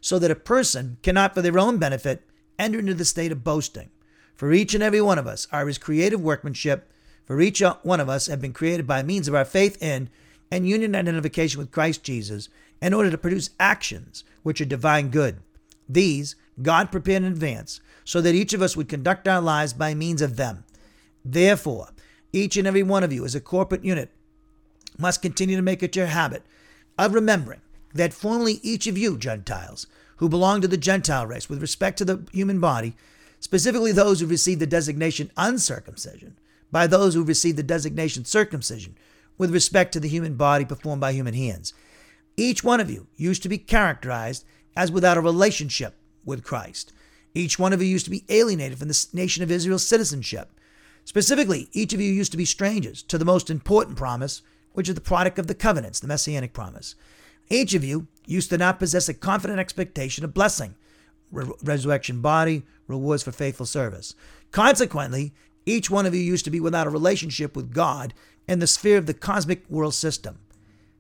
[0.04, 3.88] so that a person cannot, for their own benefit, enter into the state of boasting.
[4.34, 6.92] For each and every one of us are his creative workmanship,
[7.24, 10.10] for each uh, one of us have been created by means of our faith in
[10.50, 12.50] and union identification with Christ Jesus
[12.82, 15.38] in order to produce actions which are divine good.
[15.88, 19.94] These God prepared in advance so that each of us would conduct our lives by
[19.94, 20.64] means of them.
[21.24, 21.88] Therefore,
[22.30, 24.10] each and every one of you as a corporate unit
[24.98, 26.42] must continue to make it your habit
[26.98, 27.62] of remembering
[27.94, 32.04] that formerly each of you, Gentiles, who belong to the Gentile race with respect to
[32.04, 32.94] the human body,
[33.40, 36.37] specifically those who received the designation uncircumcision,
[36.70, 38.96] by those who received the designation circumcision,
[39.38, 41.72] with respect to the human body performed by human hands.
[42.37, 44.44] Each one of you used to be characterized
[44.76, 46.92] as without a relationship with Christ.
[47.35, 50.50] Each one of you used to be alienated from the nation of Israel's citizenship.
[51.04, 54.94] Specifically, each of you used to be strangers to the most important promise, which is
[54.94, 56.94] the product of the covenants, the messianic promise.
[57.50, 60.74] Each of you used to not possess a confident expectation of blessing,
[61.30, 64.14] re- resurrection body, rewards for faithful service.
[64.50, 65.33] Consequently,
[65.66, 68.14] each one of you used to be without a relationship with God
[68.46, 70.38] in the sphere of the cosmic world system.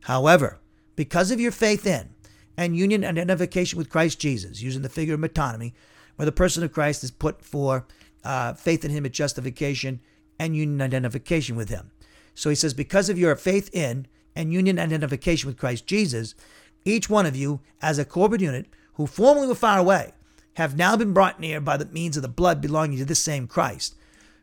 [0.02, 0.58] However,
[0.96, 2.10] because of your faith in
[2.56, 5.72] and union and identification with Christ Jesus, using the figure of metonymy,
[6.16, 7.86] where the person of Christ is put for
[8.22, 10.00] uh, faith in Him at justification
[10.38, 11.90] and union identification with Him.
[12.34, 16.34] So he says, because of your faith in and union identification with Christ Jesus,
[16.84, 20.12] each one of you, as a corporate unit who formerly were far away,
[20.54, 23.46] have now been brought near by the means of the blood belonging to this same
[23.46, 23.94] Christ.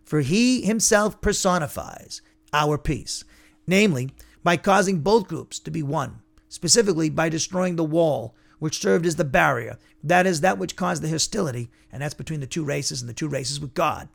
[0.03, 3.23] For he himself personifies our peace,
[3.65, 4.11] namely,
[4.43, 9.15] by causing both groups to be one specifically by destroying the wall which served as
[9.15, 13.01] the barrier, that is, that which caused the hostility, and that's between the two races
[13.01, 14.09] and the two races with God.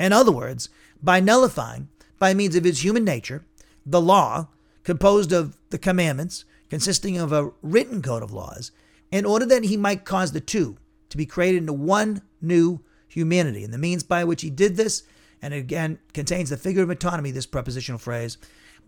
[0.00, 0.70] In other words,
[1.02, 3.44] by nullifying, by means of his human nature,
[3.84, 4.48] the law,
[4.84, 8.70] composed of the commandments, consisting of a written code of laws,
[9.10, 10.76] in order that he might cause the two
[11.08, 13.64] to be created into one new humanity.
[13.64, 15.04] And the means by which he did this,
[15.40, 18.38] and again contains the figure of metonymy, this prepositional phrase,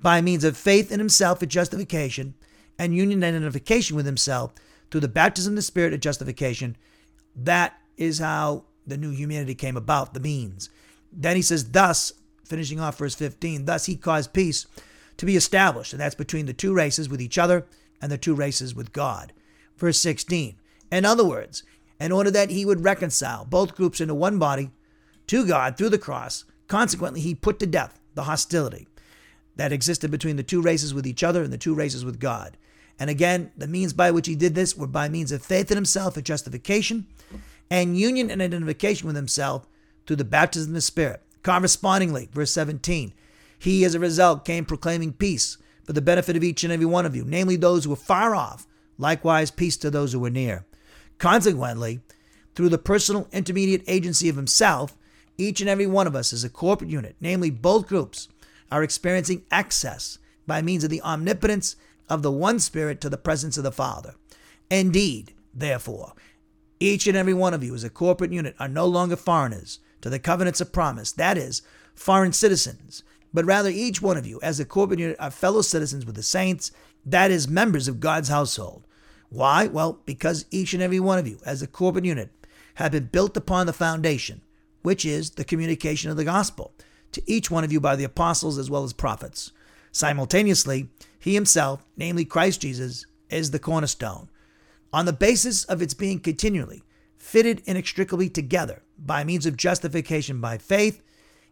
[0.01, 2.35] by means of faith in himself for justification,
[2.79, 4.53] and union and identification with himself
[4.91, 6.77] through the baptism of the Spirit of justification.
[7.35, 10.69] That is how the new humanity came about, the means.
[11.11, 12.13] Then he says, thus,
[12.45, 14.67] finishing off verse 15, thus he caused peace
[15.17, 17.67] to be established, and that's between the two races with each other
[18.01, 19.33] and the two races with God.
[19.77, 20.57] Verse 16,
[20.91, 21.63] in other words,
[21.99, 24.71] in order that he would reconcile both groups into one body
[25.27, 28.87] to God through the cross, consequently, he put to death the hostility
[29.57, 32.57] that existed between the two races with each other and the two races with God.
[32.99, 35.77] And again, the means by which he did this were by means of faith in
[35.77, 37.07] himself for justification
[37.71, 39.67] and union and identification with himself
[40.07, 41.23] through the baptism of the Spirit.
[41.43, 43.13] Correspondingly, verse 17,
[43.59, 47.07] he as a result came proclaiming peace for the benefit of each and every one
[47.07, 48.67] of you, namely those who were far off,
[48.99, 50.67] likewise peace to those who were near.
[51.19, 52.01] Consequently,
[52.55, 54.97] through the personal intermediate agency of himself,
[55.39, 58.29] each and every one of us as a corporate unit, namely both groups,
[58.71, 61.77] are experiencing access by means of the omnipotence
[62.09, 64.15] of the one Spirit to the presence of the Father.
[64.71, 66.13] Indeed, therefore,
[66.81, 70.11] each and every one of you as a corporate unit are no longer foreigners to
[70.11, 71.63] the covenants of promise, that is,
[71.95, 73.03] foreign citizens,
[73.37, 76.23] but rather each one of you, as a corporate unit, are fellow citizens with the
[76.23, 76.71] saints,
[77.05, 78.83] that is, members of God's household.
[79.29, 79.67] Why?
[79.67, 82.31] Well, because each and every one of you, as a corporate unit,
[82.77, 84.41] have been built upon the foundation,
[84.81, 86.73] which is the communication of the gospel,
[87.13, 89.53] to each one of you by the apostles as well as prophets.
[89.93, 94.31] Simultaneously, he himself, namely Christ Jesus, is the cornerstone.
[94.95, 96.83] On the basis of its being continually
[97.19, 101.03] fitted inextricably together by means of justification by faith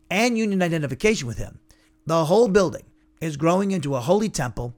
[0.08, 1.58] and union identification with him,
[2.06, 2.84] the whole building
[3.20, 4.74] is growing into a holy temple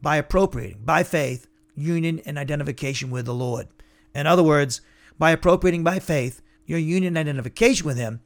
[0.00, 3.68] by appropriating, by faith, union and identification with the Lord.
[4.14, 4.80] In other words,
[5.18, 8.20] by appropriating by faith your union and identification with Him,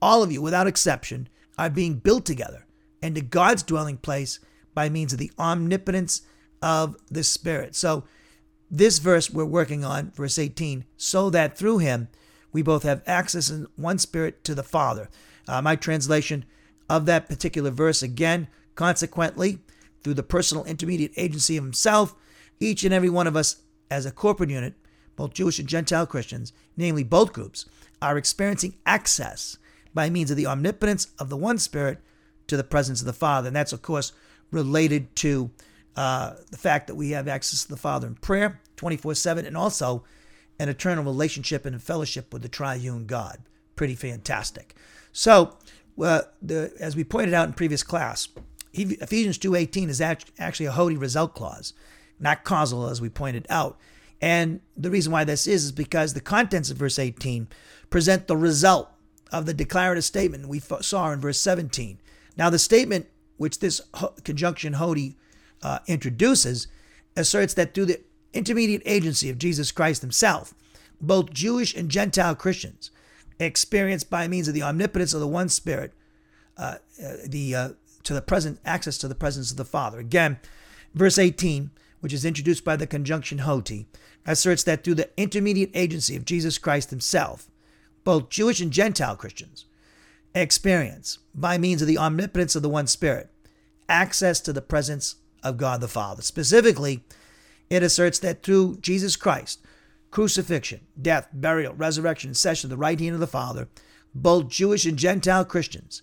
[0.00, 1.28] all of you, without exception,
[1.58, 2.66] are being built together
[3.02, 4.40] into God's dwelling place
[4.74, 6.22] by means of the omnipotence
[6.62, 7.74] of the Spirit.
[7.74, 8.04] So,
[8.70, 12.08] this verse we're working on, verse 18, so that through Him
[12.52, 15.10] we both have access in one Spirit to the Father.
[15.46, 16.44] Uh, my translation
[16.92, 19.60] of that particular verse again, consequently,
[20.04, 22.14] through the personal intermediate agency of Himself,
[22.60, 24.74] each and every one of us as a corporate unit,
[25.16, 27.64] both Jewish and Gentile Christians, namely both groups,
[28.02, 29.56] are experiencing access
[29.94, 31.98] by means of the omnipotence of the one Spirit
[32.46, 33.46] to the presence of the Father.
[33.46, 34.12] And that's, of course,
[34.50, 35.50] related to
[35.96, 39.56] uh, the fact that we have access to the Father in prayer 24 7 and
[39.56, 40.04] also
[40.58, 43.38] an eternal relationship and fellowship with the triune God.
[43.76, 44.74] Pretty fantastic.
[45.12, 45.56] So,
[46.00, 48.28] uh, the, as we pointed out in previous class,
[48.72, 51.74] Ephesians 2.18 is actually a hoti result clause,
[52.18, 53.78] not causal as we pointed out.
[54.20, 57.48] And the reason why this is is because the contents of verse 18
[57.90, 58.88] present the result
[59.32, 61.98] of the declarative statement we saw in verse 17.
[62.36, 63.80] Now, the statement which this
[64.24, 65.16] conjunction hoti
[65.62, 66.68] uh, introduces
[67.16, 68.00] asserts that through the
[68.32, 70.54] intermediate agency of Jesus Christ himself,
[71.00, 72.90] both Jewish and Gentile Christians
[73.38, 75.92] experience by means of the omnipotence of the one Spirit
[76.56, 77.68] uh, uh, the uh,
[78.02, 79.98] to the present access to the presence of the Father.
[79.98, 80.38] Again,
[80.94, 83.86] verse 18, which is introduced by the conjunction hoti,
[84.26, 87.48] asserts that through the intermediate agency of Jesus Christ himself,
[88.04, 89.66] both Jewish and Gentile Christians
[90.34, 93.30] experience, by means of the omnipotence of the one Spirit,
[93.88, 96.22] access to the presence of God the Father.
[96.22, 97.04] Specifically,
[97.68, 99.60] it asserts that through Jesus Christ,
[100.12, 103.66] crucifixion, death, burial, resurrection, and session of the right hand of the Father,
[104.14, 106.02] both Jewish and Gentile Christians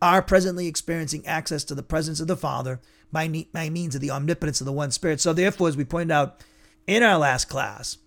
[0.00, 2.80] are presently experiencing access to the presence of the Father
[3.12, 5.20] by, by means of the omnipotence of the one Spirit.
[5.20, 6.40] So, therefore, as we pointed out
[6.86, 7.98] in our last class,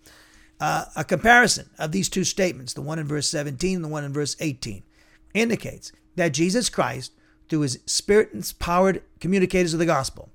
[0.58, 4.04] uh, a comparison of these two statements, the one in verse 17 and the one
[4.04, 4.82] in verse 18,
[5.34, 7.12] indicates that Jesus Christ,
[7.48, 10.30] through his spirit empowered communicators of the gospel,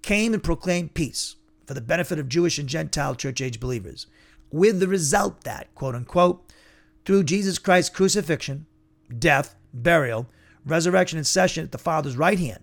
[0.00, 4.06] came and proclaimed peace for the benefit of Jewish and Gentile church age believers,
[4.50, 6.52] with the result that, quote unquote,
[7.04, 8.66] through Jesus Christ's crucifixion,
[9.18, 10.28] death, burial,
[10.64, 12.62] resurrection, and session at the Father's right hand,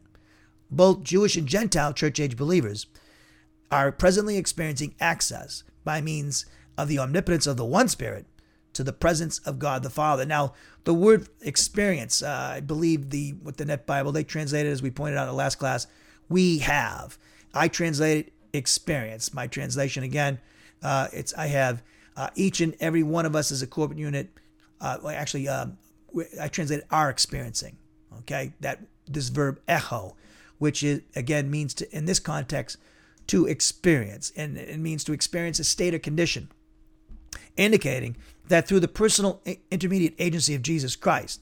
[0.69, 2.87] both Jewish and Gentile church age believers
[3.71, 6.45] are presently experiencing access by means
[6.77, 8.25] of the omnipotence of the one Spirit
[8.73, 10.25] to the presence of God the Father.
[10.25, 14.81] Now, the word experience, uh, I believe the with the Net Bible, they translated as
[14.81, 15.87] we pointed out in the last class,
[16.29, 17.17] we have.
[17.53, 19.33] I translated experience.
[19.33, 20.39] My translation again,
[20.83, 21.83] uh, it's I have
[22.15, 24.29] uh, each and every one of us as a corporate unit.
[24.79, 25.77] Uh, well, actually, um,
[26.39, 27.77] I translated are experiencing.
[28.19, 30.15] Okay, that this verb echo,
[30.57, 32.77] which is again means to in this context
[33.27, 36.49] to experience, and it means to experience a state or condition,
[37.57, 38.15] indicating
[38.47, 41.41] that through the personal intermediate agency of Jesus Christ,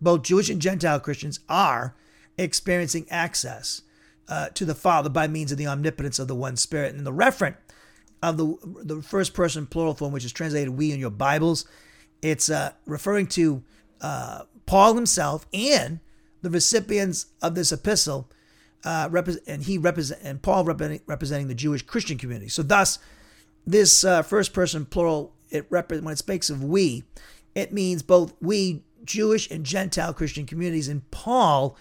[0.00, 1.94] both Jewish and Gentile Christians are
[2.38, 3.82] experiencing access
[4.28, 6.94] uh, to the Father by means of the omnipotence of the one Spirit.
[6.94, 7.56] And the referent
[8.30, 11.66] of the the first person plural form, which is translated "we" in your Bibles,
[12.22, 13.62] it's uh, referring to
[14.00, 16.00] uh, Paul himself and
[16.42, 18.30] the recipients of this epistle,
[18.84, 19.08] uh,
[19.46, 22.48] and he represent and Paul representing, representing the Jewish Christian community.
[22.48, 22.98] So thus,
[23.66, 27.04] this uh, first person plural, it rep- when it speaks of we,
[27.54, 31.76] it means both we Jewish and Gentile Christian communities, and Paul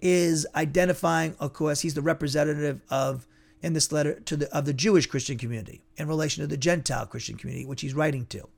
[0.00, 3.26] is identifying, of course, he's the representative of
[3.62, 7.06] in this letter to the of the Jewish Christian community in relation to the Gentile
[7.06, 8.48] Christian community, which he's writing to.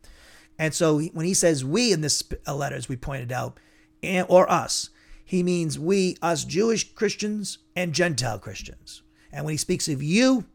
[0.59, 3.59] And so when he says we in this uh, letter, as we pointed out,
[4.03, 4.91] and, or us,
[5.25, 9.03] he means we, us Jewish Christians and Gentile Christians.
[9.33, 10.47] And when he speaks of you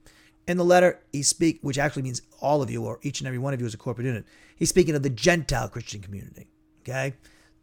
[0.47, 3.39] in the letter, he speak, which actually means all of you or each and every
[3.39, 4.25] one of you as a corporate unit.
[4.55, 6.47] He's speaking of the Gentile Christian community.
[6.81, 7.13] Okay,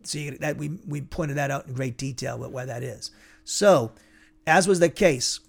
[0.02, 3.10] so that we we pointed that out in great detail what why that is.
[3.44, 3.92] So,
[4.46, 5.40] as was the case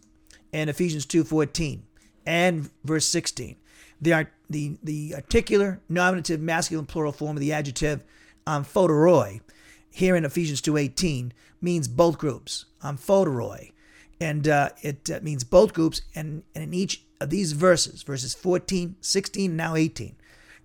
[0.52, 1.84] in Ephesians two fourteen
[2.26, 3.56] and verse sixteen,
[4.02, 8.04] the the the articular, nominative, masculine, plural form of the adjective
[8.48, 8.66] um,
[9.92, 13.74] here in Ephesians 2:18 means both groups amphotoi.
[14.20, 16.02] And uh, it uh, means both groups.
[16.16, 20.16] And, and in each of these verses, verses 14, 16, now 18,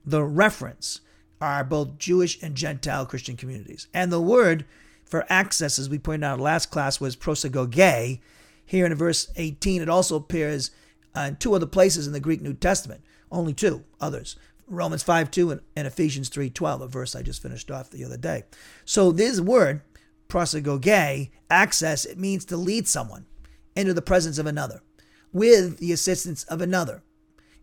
[0.05, 1.01] the reference
[1.41, 3.89] are both Jewish and Gentile Christian communities.
[3.93, 4.65] And the word
[5.05, 8.21] for access, as we pointed out last class, was prosagoge.
[8.67, 10.73] Here in verse 18, it also appears
[11.17, 14.37] uh, in two other places in the Greek New Testament, only two others.
[14.67, 18.05] Romans 5 2 and, and Ephesians 3 12, a verse I just finished off the
[18.05, 18.45] other day.
[18.85, 19.83] So this word,
[20.29, 23.27] prosagoge, access, it means to lead someone
[23.77, 24.83] into the presence of another
[25.33, 27.03] with the assistance of another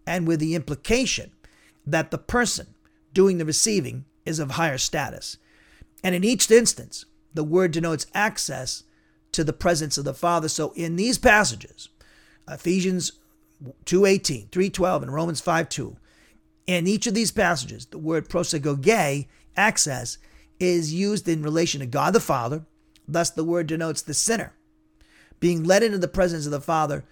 [0.08, 1.32] and with the implication
[1.86, 2.76] that the person
[3.14, 5.38] doing the receiving is of higher status.
[6.04, 8.84] And in each instance, the word denotes access
[9.34, 10.48] to the presence of the Father.
[10.48, 11.90] So in these passages,
[12.50, 13.14] Ephesians
[13.86, 15.96] 2.18, 3.12, and Romans 5.2,
[16.66, 20.18] in each of these passages, the word prosagoge, access,
[20.60, 22.66] is used in relation to God the Father.
[23.08, 24.54] Thus, the word denotes the sinner
[25.44, 27.04] being led into the presence of the Father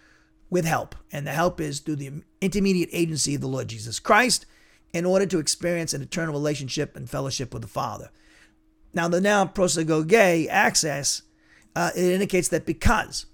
[0.49, 0.95] with help.
[1.11, 4.45] And the help is through the intermediate agency of the Lord Jesus Christ
[4.93, 8.09] in order to experience an eternal relationship and fellowship with the Father.
[8.93, 11.24] Now, the noun prosagoge, access,
[11.76, 13.26] uh, it indicates that because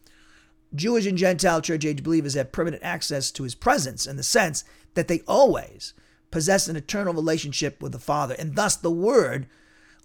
[0.76, 4.64] Jewish and Gentile church age believers have permanent access to his presence in the sense
[4.94, 5.94] that they always
[6.32, 8.36] possess an eternal relationship with the Father.
[8.38, 9.48] And thus, the word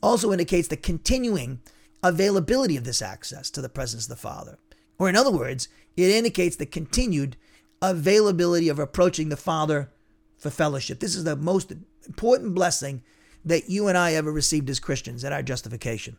[0.03, 1.61] also indicates the continuing
[2.03, 4.59] availability of this access to the presence of the Father.
[4.99, 7.37] Or, in other words, it indicates the continued
[7.81, 9.91] availability of approaching the Father
[10.39, 11.01] for fellowship.
[11.01, 11.73] This is the most
[12.07, 13.03] important blessing
[13.45, 16.17] that you and I ever received as Christians at our justification.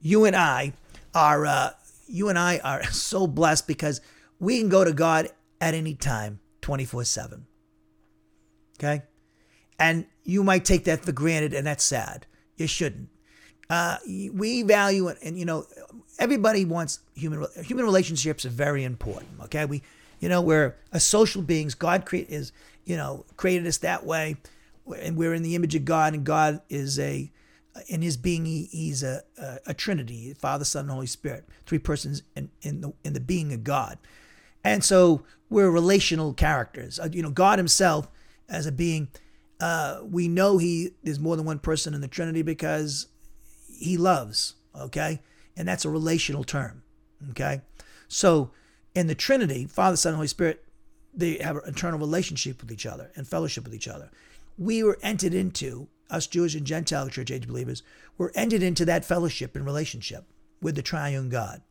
[0.00, 0.74] You and I
[1.14, 1.70] are uh,
[2.06, 4.00] you and I are so blessed because
[4.38, 5.28] we can go to God
[5.60, 7.46] at any time, 24 7.
[8.78, 9.02] Okay?
[9.78, 12.26] And you might take that for granted, and that's sad.
[12.56, 13.08] You shouldn't.
[13.70, 15.64] Uh, we value it, and you know,
[16.18, 19.30] everybody wants human human relationships are very important.
[19.44, 19.82] Okay, we,
[20.18, 21.74] you know, we're a social beings.
[21.74, 22.52] God create is,
[22.84, 24.36] you know, created us that way,
[24.98, 27.30] and we're in the image of God, and God is a,
[27.88, 31.78] in His being, he, He's a, a, a Trinity: Father, Son, and Holy Spirit, three
[31.78, 33.98] persons in in the in the being of God,
[34.64, 36.98] and so we're relational characters.
[36.98, 38.08] Uh, you know, God Himself
[38.48, 39.08] as a being
[39.60, 43.08] uh, we know he there's more than one person in the Trinity because
[43.68, 45.20] he loves, okay?
[45.56, 46.82] And that's a relational term,
[47.30, 47.60] okay?
[48.08, 48.50] So
[48.94, 50.64] in the Trinity, Father, Son, and Holy Spirit,
[51.12, 54.10] they have an eternal relationship with each other and fellowship with each other.
[54.56, 57.82] We were entered into, us Jewish and Gentile church age believers,
[58.18, 60.24] were entered into that fellowship and relationship
[60.60, 61.62] with the triune God.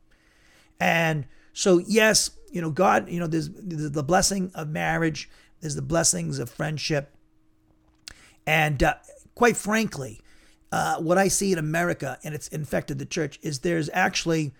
[0.79, 5.29] And so, yes, you know, God, you know, there's, there's the blessing of marriage,
[5.61, 7.15] there's the blessings of friendship,
[8.47, 8.95] and uh,
[9.35, 10.21] quite frankly,
[10.71, 14.53] uh, what I see in America, and it's infected the church, is there's actually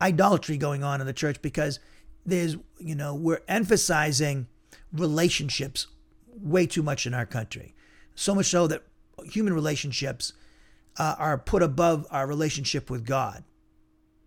[0.00, 1.78] idolatry going on in the church because
[2.26, 4.46] there's, you know, we're emphasizing
[4.92, 5.86] relationships
[6.28, 7.74] way too much in our country.
[8.14, 8.82] So much so that
[9.24, 10.32] human relationships
[10.98, 13.44] uh, are put above our relationship with God.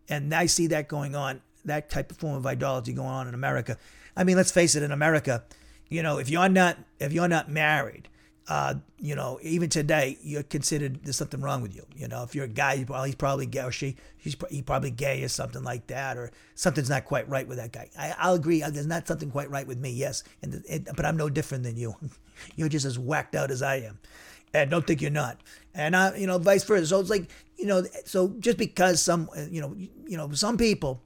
[0.09, 3.33] And I see that going on, that type of form of idolatry going on in
[3.33, 3.77] America.
[4.15, 5.43] I mean, let's face it, in America,
[5.89, 8.07] you know, if you're not if you're not married,
[8.47, 11.83] uh, you know, even today, you're considered there's something wrong with you.
[11.95, 14.91] You know, if you're a guy, well, he's probably gay, or she, he's he probably
[14.91, 17.89] gay or something like that, or something's not quite right with that guy.
[17.97, 18.61] I, will agree.
[18.61, 21.63] Uh, there's not something quite right with me, yes, and it, but I'm no different
[21.63, 21.95] than you.
[22.55, 23.97] you're just as whacked out as I am,
[24.61, 25.39] and don't think you're not.
[25.73, 26.87] And I, you know, vice versa.
[26.87, 31.01] So it's like, you know, so just because some, you know, you know, some people,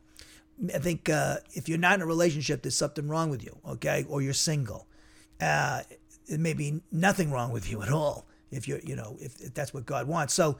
[0.73, 4.05] I think uh, if you're not in a relationship, there's something wrong with you, okay,
[4.09, 4.87] or you're single.
[5.41, 5.81] Uh,
[6.27, 9.53] it may be nothing wrong with you at all if you're, you know, if, if
[9.53, 10.33] that's what God wants.
[10.33, 10.57] So,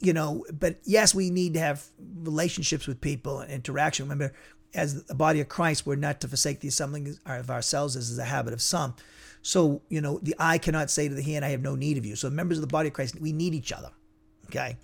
[0.00, 1.84] you know, but yes, we need to have
[2.22, 4.06] relationships with people and interaction.
[4.06, 4.34] Remember,
[4.74, 8.18] as the body of Christ, we're not to forsake the assembling of ourselves as is
[8.18, 8.94] a habit of some.
[9.46, 12.06] So, you know, the eye cannot say to the hand, I have no need of
[12.06, 12.16] you.
[12.16, 13.90] So, members of the body of Christ, we need each other.
[14.46, 14.78] Okay.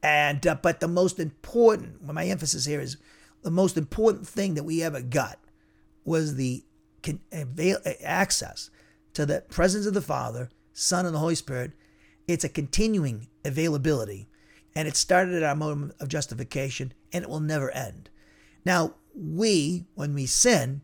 [0.00, 2.98] And, uh, but the most important, well, my emphasis here is
[3.42, 5.40] the most important thing that we ever got
[6.04, 6.62] was the
[7.02, 8.70] can, avail, access
[9.14, 11.72] to the presence of the Father, Son, and the Holy Spirit.
[12.28, 14.28] It's a continuing availability,
[14.72, 18.08] and it started at our moment of justification, and it will never end.
[18.64, 20.82] Now, we, when we sin,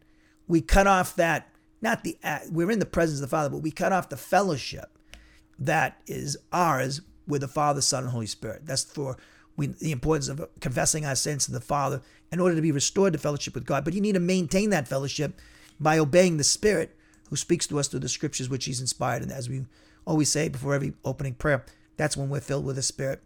[0.48, 1.52] we cut off that,
[1.82, 2.16] not the,
[2.50, 4.98] we're in the presence of the Father, but we cut off the fellowship
[5.58, 8.62] that is ours with the Father, Son, and Holy Spirit.
[8.64, 9.16] That's for
[9.56, 13.12] we, the importance of confessing our sins to the Father in order to be restored
[13.12, 13.84] to fellowship with God.
[13.84, 15.38] But you need to maintain that fellowship
[15.80, 16.96] by obeying the Spirit
[17.28, 19.22] who speaks to us through the scriptures which he's inspired.
[19.22, 19.64] And as we
[20.06, 21.64] always say before every opening prayer,
[21.96, 23.22] that's when we're filled with the Spirit,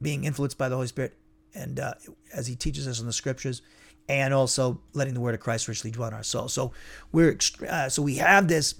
[0.00, 1.14] being influenced by the Holy Spirit.
[1.54, 1.94] and uh,
[2.32, 3.62] as He teaches us in the Scriptures,
[4.10, 6.48] and also letting the Word of Christ richly dwell in our soul.
[6.48, 6.72] So
[7.12, 7.38] we're
[7.68, 8.74] uh, so we have this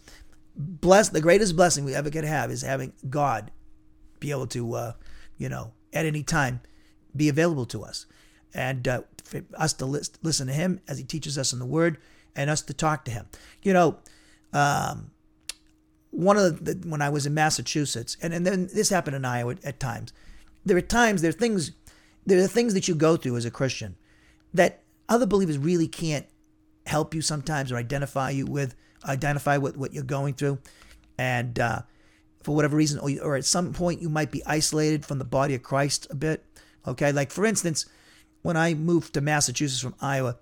[0.57, 3.53] bless the greatest blessing we ever could have is having God
[4.19, 4.93] be able to, uh,
[5.39, 6.61] you know, at any time
[7.15, 8.07] be available to us,
[8.53, 11.67] and uh, for us to list, listen to Him as He teaches us in the
[11.67, 11.99] Word,
[12.35, 13.27] and us to talk to Him.
[13.63, 13.99] You know.
[14.53, 15.13] Um,
[16.13, 19.55] one of the when I was in Massachusetts, and, and then this happened in Iowa
[19.63, 20.13] at times.
[20.67, 21.71] There are times there are things
[22.27, 23.95] there are things that you go through as a Christian
[24.53, 26.27] that other believers really can't
[26.87, 30.59] help you sometimes or identify you with identify with what you're going through,
[31.19, 31.83] and uh,
[32.43, 35.55] for whatever reason, or, or at some point you might be isolated from the body
[35.55, 36.45] of Christ a bit.
[36.87, 37.87] Okay, like for instance,
[38.43, 40.37] when I moved to Massachusetts from Iowa,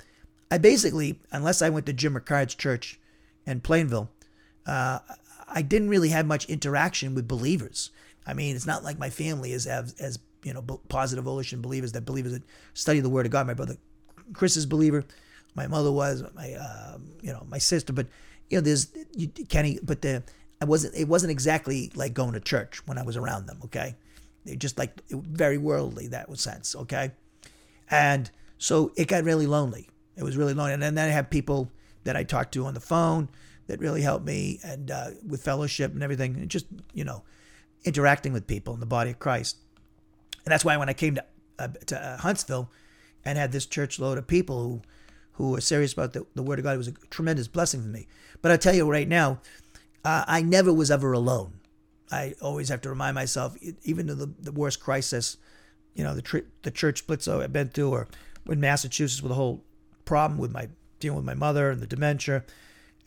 [0.51, 3.01] I basically, unless I went to Jim Ricard's church
[3.47, 4.11] in Plainville,
[4.67, 5.01] uh,
[5.49, 7.91] I didn't really have much interaction with believers.
[8.27, 11.93] I mean, it's not like my family is as, as you know positive volition believers
[11.93, 12.43] that believers that
[12.75, 13.47] study the Word of God.
[13.47, 13.77] My brother
[14.33, 15.05] Chris is a believer.
[15.55, 16.23] My mother was.
[16.35, 17.93] My uh, you know my sister.
[17.93, 18.07] But
[18.49, 19.79] you know there's you, Kenny.
[19.83, 20.23] But the
[20.61, 20.95] I wasn't.
[20.95, 23.61] It wasn't exactly like going to church when I was around them.
[23.65, 23.97] Okay,
[24.45, 26.75] they just like very worldly that was sense.
[26.75, 27.13] Okay,
[27.91, 29.89] and so it got really lonely.
[30.17, 30.75] It was really lonely.
[30.75, 31.71] And then I had people
[32.05, 33.29] that I talked to on the phone
[33.69, 37.23] that really helped me and uh, with fellowship and everything, and just you know,
[37.85, 39.57] interacting with people in the body of Christ.
[40.45, 41.25] And that's why when I came to
[41.59, 42.71] uh, to uh, Huntsville
[43.25, 44.83] and had this church load of people who
[45.39, 47.87] who were serious about the, the Word of God, it was a tremendous blessing for
[47.87, 48.09] me.
[48.43, 49.41] But I tell you right now,
[50.05, 51.61] uh, I never was ever alone.
[52.11, 55.37] I always have to remind myself, even in the, the worst crisis,
[55.95, 58.09] you know, the tr- the church splits I've been through, or
[58.49, 59.63] in Massachusetts with the whole
[60.05, 62.43] problem with my dealing with my mother and the dementia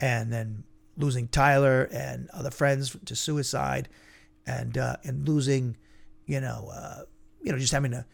[0.00, 0.64] and then
[0.96, 3.88] losing Tyler and other friends to suicide,
[4.46, 5.76] and uh, and losing,
[6.26, 7.02] you know, uh,
[7.42, 8.06] you know, just having to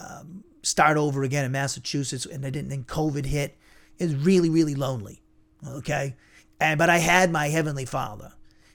[0.00, 2.72] um, start over again in Massachusetts, and I didn't.
[2.72, 3.56] And COVID hit.
[3.98, 5.22] It's really really lonely.
[5.66, 6.16] Okay,
[6.60, 8.32] and but I had my heavenly Father,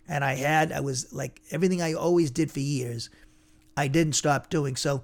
[0.07, 3.09] and I had I was like everything I always did for years.
[3.75, 5.03] I didn't stop doing so.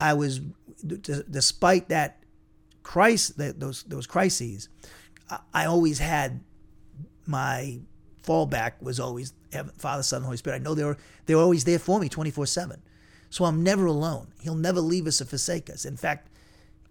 [0.00, 0.40] I was,
[0.80, 2.22] despite that
[2.82, 4.68] crisis, those those crises,
[5.54, 6.40] I always had
[7.26, 7.80] my
[8.22, 9.32] fallback was always
[9.78, 10.56] Father, Son, Holy Spirit.
[10.56, 12.82] I know they were they were always there for me 24 7.
[13.32, 14.26] So I'm never alone.
[14.42, 15.86] He'll never leave us or forsake us.
[15.86, 16.28] In fact,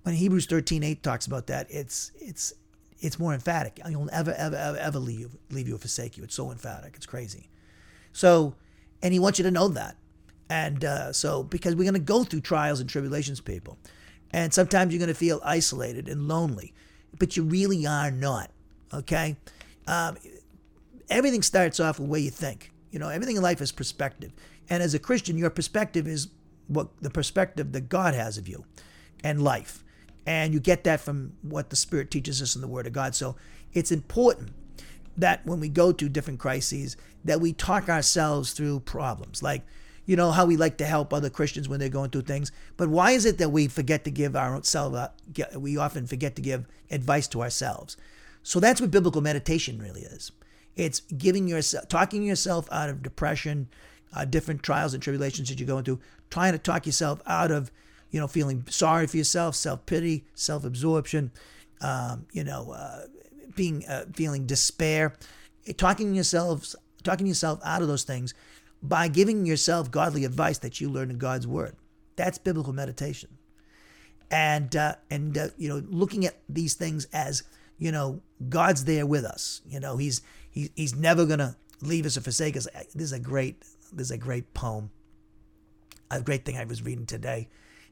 [0.02, 2.52] when Hebrews 13 8 talks about that, it's it's
[3.00, 3.80] it's more emphatic.
[3.88, 6.24] He'll never, ever, ever, ever leave you, leave you or forsake you.
[6.24, 6.94] It's so emphatic.
[6.96, 7.48] It's crazy.
[8.12, 8.56] So,
[9.04, 9.98] and he wants you to know that.
[10.50, 13.78] And uh, so, because we're going to go through trials and tribulations, people.
[14.32, 16.74] And sometimes you're going to feel isolated and lonely,
[17.20, 18.50] but you really are not.
[18.92, 19.38] Okay?
[19.86, 20.18] Um,
[21.08, 22.72] everything starts off with the way you think.
[22.90, 24.32] You know, everything in life is perspective.
[24.72, 26.30] And as a Christian, your perspective is
[26.68, 28.64] what the perspective that God has of you
[29.22, 29.84] and life.
[30.26, 33.14] And you get that from what the Spirit teaches us in the Word of God.
[33.14, 33.36] So
[33.74, 34.54] it's important
[35.18, 36.96] that when we go through different crises,
[37.26, 39.44] that we talk ourselves through problems.
[39.44, 39.64] Like,
[40.06, 42.54] you know, how we like to help other Christians when they're going through things.
[42.78, 45.10] But why is it that we forget to give ourselves, uh,
[45.60, 47.98] we often forget to give advice to ourselves?
[48.42, 50.32] So that's what biblical meditation really is.
[50.78, 53.68] It's giving yourself, talking yourself out of depression,
[54.14, 56.00] uh, different trials and tribulations that you're going through,
[56.30, 57.72] trying to talk yourself out of,
[58.10, 61.32] you know, feeling sorry for yourself, self pity, self absorption,
[61.82, 63.06] um, you know, uh,
[63.56, 65.14] being uh, feeling despair,
[65.78, 68.34] talking yourselves, talking yourself out of those things
[68.84, 71.76] by giving yourself godly advice that you learn in God's word.
[72.16, 73.38] That's biblical meditation,
[74.30, 77.44] and uh, and uh, you know, looking at these things as
[77.78, 79.62] you know, God's there with us.
[79.68, 82.68] You know, He's he, He's never gonna leave us or forsake us.
[82.94, 84.92] This is a great this is a great poem,
[86.10, 87.50] a great thing I was reading today,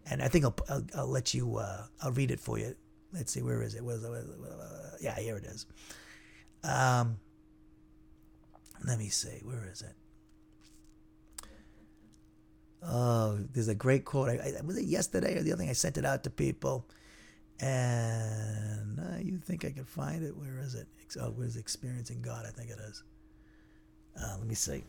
[0.10, 2.76] and I think I'll I'll, I'll let you uh, I'll read it for you.
[3.14, 3.84] Let's see where is it?
[3.84, 5.66] Where's, where, uh, yeah, here it is.
[6.64, 7.18] Um,
[8.86, 9.96] let me see where is it.
[12.82, 14.30] Oh, there's a great quote.
[14.30, 15.70] I, I, was it yesterday or the other thing?
[15.70, 16.88] I sent it out to people.
[17.60, 20.36] And uh, you think I can find it?
[20.36, 20.88] Where is it?
[21.20, 22.46] Oh, where's experiencing God?
[22.48, 23.04] I think it is.
[24.22, 24.84] Uh, let me see.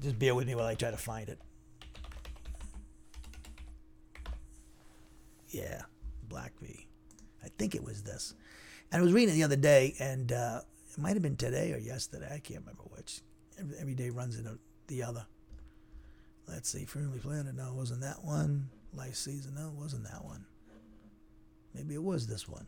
[0.00, 1.38] Just bear with me while I try to find it.
[5.48, 5.82] Yeah,
[6.28, 6.88] Black V.
[7.44, 8.34] I think it was this.
[8.90, 11.72] And I was reading it the other day, and uh, it might have been today
[11.72, 12.26] or yesterday.
[12.26, 13.20] I can't remember which.
[13.58, 15.26] Every, every day runs into the other.
[16.48, 16.84] Let's see.
[16.84, 17.56] Firmly planted.
[17.56, 18.68] No, it wasn't that one.
[18.94, 19.54] Life season.
[19.54, 20.44] No, it wasn't that one.
[21.74, 22.66] Maybe it was this one.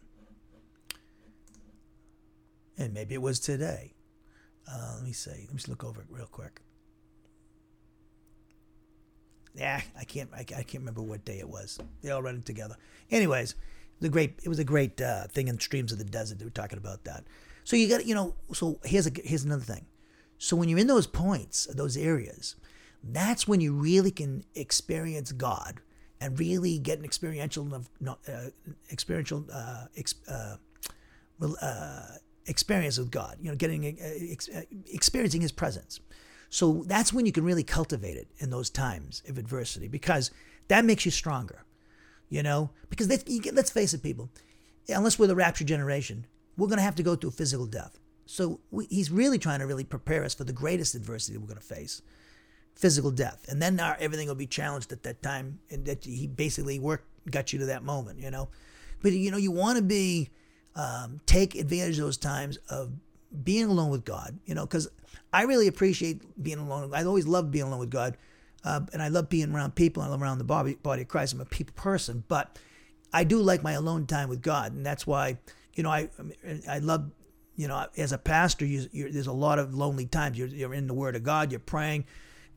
[2.78, 3.94] And maybe it was today.
[4.70, 5.30] Uh, let me see.
[5.30, 6.60] Let me just look over it real quick.
[9.54, 11.78] Yeah, I can't I, I can't remember what day it was.
[12.02, 12.76] They all running together.
[13.10, 13.54] Anyways,
[14.00, 16.38] the great it was a great uh, thing in streams of the desert.
[16.38, 17.24] They were talking about that.
[17.64, 18.34] So you got you know.
[18.52, 19.86] So here's a here's another thing.
[20.38, 22.56] So when you're in those points, those areas,
[23.02, 25.80] that's when you really can experience God
[26.20, 27.70] and really get an experiential
[28.06, 28.50] uh,
[28.90, 29.86] experiential uh,
[30.28, 30.56] uh,
[31.62, 32.02] uh,
[32.46, 33.36] experience with God.
[33.40, 36.00] You know, getting uh, experiencing His presence.
[36.54, 40.30] So that's when you can really cultivate it in those times of adversity because
[40.68, 41.64] that makes you stronger.
[42.28, 44.30] You know, because let's, let's face it, people.
[44.88, 46.26] Unless we're the rapture generation,
[46.56, 47.98] we're going to have to go through physical death.
[48.26, 51.58] So we, he's really trying to really prepare us for the greatest adversity we're going
[51.58, 52.02] to face
[52.76, 53.46] physical death.
[53.48, 55.58] And then our, everything will be challenged at that time.
[55.72, 58.48] And that he basically worked, got you to that moment, you know.
[59.02, 60.30] But, you know, you want to be,
[60.76, 62.92] um, take advantage of those times of
[63.42, 64.88] being alone with God, you know, because
[65.32, 66.92] I really appreciate being alone.
[66.94, 68.16] I always love being alone with God.
[68.64, 71.34] Uh, and I love being around people and around the body, body of Christ.
[71.34, 72.58] I'm a people person, but
[73.12, 74.72] I do like my alone time with God.
[74.72, 75.36] And that's why,
[75.74, 76.08] you know, I,
[76.66, 77.10] I love
[77.56, 80.38] you know, as a pastor, you, there's a lot of lonely times.
[80.38, 82.04] You're, you're, in the Word of God, you're praying,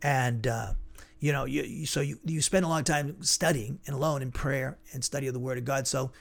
[0.02, 0.74] and uh,
[1.20, 4.32] you know, you, you, so you you spend a long time studying and alone in
[4.32, 5.88] prayer and study of the Word of God.
[5.88, 6.12] So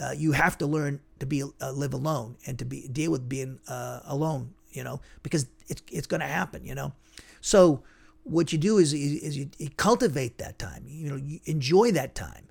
[0.00, 3.28] uh, you have to learn to be uh, live alone and to be deal with
[3.28, 4.54] being uh, alone.
[4.70, 6.64] You know, because it's it's going to happen.
[6.64, 6.92] You know,
[7.40, 7.82] so
[8.24, 10.84] what you do is is you, you cultivate that time.
[10.86, 12.46] You know, you enjoy that time,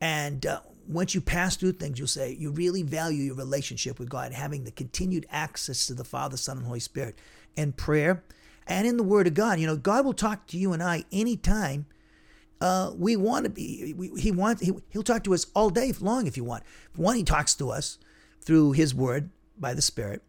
[0.00, 4.08] and uh, once you pass through things, you'll say you really value your relationship with
[4.08, 7.18] God, having the continued access to the Father, Son, and Holy Spirit
[7.56, 8.24] and prayer
[8.66, 9.58] and in the Word of God.
[9.58, 11.86] You know, God will talk to you and I anytime
[12.60, 13.94] uh, we want to be.
[13.96, 14.62] We, he wants.
[14.62, 16.64] He, he'll talk to us all day long if you want.
[16.96, 17.98] One, He talks to us
[18.40, 20.22] through His Word by the Spirit,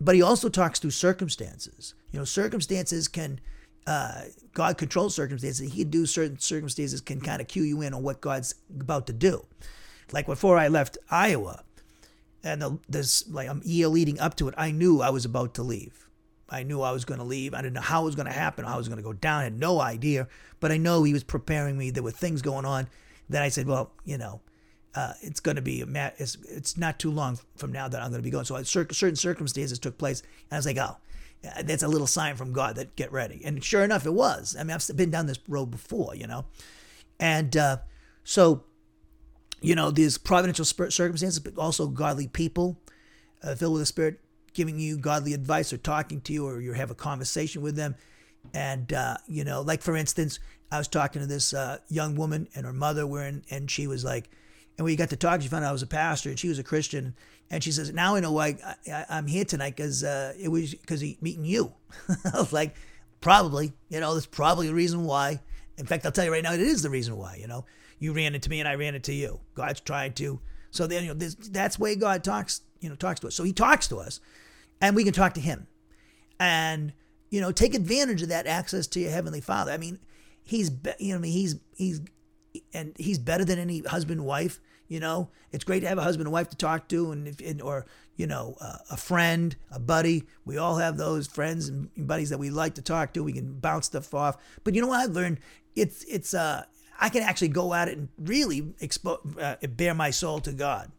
[0.00, 1.94] but He also talks through circumstances.
[2.12, 3.40] You know, circumstances can.
[3.86, 5.72] Uh, God controls circumstances.
[5.72, 9.12] He do certain circumstances can kind of cue you in on what God's about to
[9.12, 9.46] do.
[10.12, 11.64] Like before I left Iowa,
[12.44, 15.54] and the, this like a year leading up to it, I knew I was about
[15.54, 16.09] to leave.
[16.50, 17.54] I knew I was going to leave.
[17.54, 19.12] I didn't know how it was going to happen, how it was going to go
[19.12, 19.40] down.
[19.40, 20.28] I had no idea,
[20.58, 21.90] but I know he was preparing me.
[21.90, 22.88] There were things going on.
[23.28, 24.40] Then I said, well, you know,
[24.94, 28.20] uh, it's going to be it's, it's not too long from now that I'm going
[28.20, 28.44] to be going.
[28.44, 30.96] So certain circumstances took place, and I was like, oh,
[31.62, 33.40] that's a little sign from God that get ready.
[33.44, 34.56] And sure enough, it was.
[34.58, 36.44] I mean, I've been down this road before, you know,
[37.20, 37.76] and uh,
[38.24, 38.64] so
[39.60, 42.78] you know, these providential circumstances, but also godly people
[43.42, 44.20] uh, filled with the Spirit
[44.54, 47.94] giving you godly advice or talking to you or you have a conversation with them.
[48.54, 50.38] And, uh, you know, like for instance,
[50.72, 53.86] I was talking to this uh, young woman and her mother were in, and she
[53.86, 54.30] was like,
[54.78, 56.58] and we got to talk, she found out I was a pastor and she was
[56.58, 57.14] a Christian.
[57.50, 60.74] And she says, now I know why I, am here tonight because uh, it was
[60.74, 61.74] because he meeting you.
[62.08, 62.76] I was like,
[63.20, 65.40] probably, you know, there's probably the reason why.
[65.76, 67.64] In fact, I'll tell you right now, it is the reason why, you know
[68.00, 69.38] you ran into me and I ran into you.
[69.54, 70.40] God's trying to.
[70.72, 73.34] So then, you know, this, that's way God talks, you know, talks to us.
[73.34, 74.20] So he talks to us
[74.80, 75.66] and we can talk to him
[76.38, 76.92] and,
[77.30, 79.72] you know, take advantage of that access to your heavenly father.
[79.72, 79.98] I mean,
[80.42, 82.00] he's, you know, he's, he's,
[82.72, 86.26] and he's better than any husband, wife, you know, it's great to have a husband
[86.26, 89.78] and wife to talk to and, if, and or, you know, uh, a friend, a
[89.78, 90.24] buddy.
[90.44, 93.22] We all have those friends and buddies that we like to talk to.
[93.22, 94.36] We can bounce stuff off.
[94.64, 95.38] But you know what I've learned?
[95.76, 96.64] It's, it's, uh,
[96.98, 100.90] I can actually go at it and really expo- uh, bare my soul to God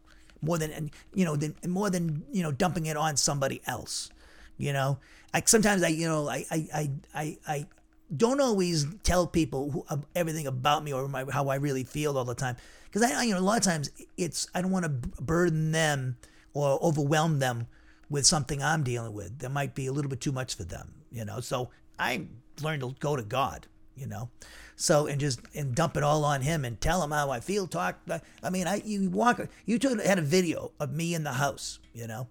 [0.42, 4.10] more than you know than more than you know dumping it on somebody else.
[4.58, 4.98] You know,
[5.32, 7.66] like sometimes I you know I I I I, I
[8.14, 12.18] don't always tell people who, uh, everything about me or my, how I really feel
[12.18, 14.84] all the time because I you know a lot of times it's I don't want
[14.84, 16.16] to burden them
[16.52, 17.66] or overwhelm them
[18.10, 20.92] with something I'm dealing with that might be a little bit too much for them.
[21.10, 22.26] You know, so I
[22.62, 23.66] learned to go to God.
[23.96, 24.30] You know,
[24.76, 27.66] so and just and dump it all on him and tell him how I feel.
[27.66, 27.98] Talk.
[28.42, 29.40] I mean, I you walk.
[29.66, 32.28] You took had a video of me in the house, you know,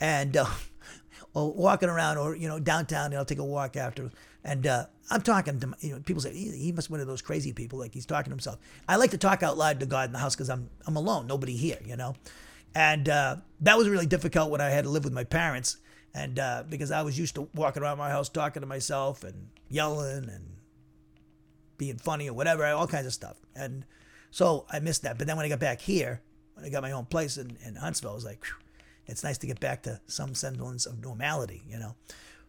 [0.00, 0.46] and uh,
[1.34, 3.06] walking around or you know downtown.
[3.06, 4.10] and I'll take a walk after,
[4.44, 7.06] and uh, I'm talking to you know people say he, he must be one of
[7.06, 8.58] those crazy people like he's talking to himself.
[8.88, 11.26] I like to talk out loud to God in the house because I'm I'm alone,
[11.26, 12.14] nobody here, you know,
[12.74, 15.78] and uh, that was really difficult when I had to live with my parents.
[16.12, 19.48] And uh, because I was used to walking around my house talking to myself and
[19.68, 20.56] yelling and
[21.80, 23.38] being funny or whatever, all kinds of stuff.
[23.56, 23.84] And
[24.30, 25.18] so I missed that.
[25.18, 26.20] But then when I got back here,
[26.54, 28.44] when I got my own place in, in Huntsville, I was like,
[29.06, 31.96] it's nice to get back to some semblance of normality, you know.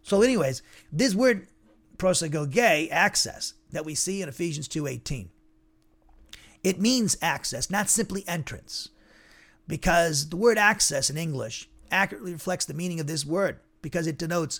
[0.03, 0.61] So, anyways,
[0.91, 1.47] this word
[1.97, 5.29] prosagoge, access, that we see in Ephesians 2.18,
[6.61, 8.89] it means access, not simply entrance.
[9.65, 14.17] Because the word access in English accurately reflects the meaning of this word, because it
[14.17, 14.59] denotes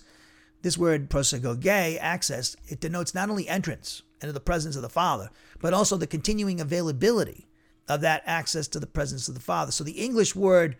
[0.62, 5.30] this word prosagoge, access, it denotes not only entrance, into the presence of the Father,
[5.60, 7.48] but also the continuing availability
[7.88, 9.72] of that access to the presence of the Father.
[9.72, 10.76] So the English word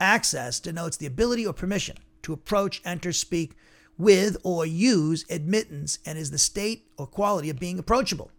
[0.00, 3.54] access denotes the ability or permission to approach, enter, speak
[3.98, 8.30] with, or use admittance and is the state or quality of being approachable.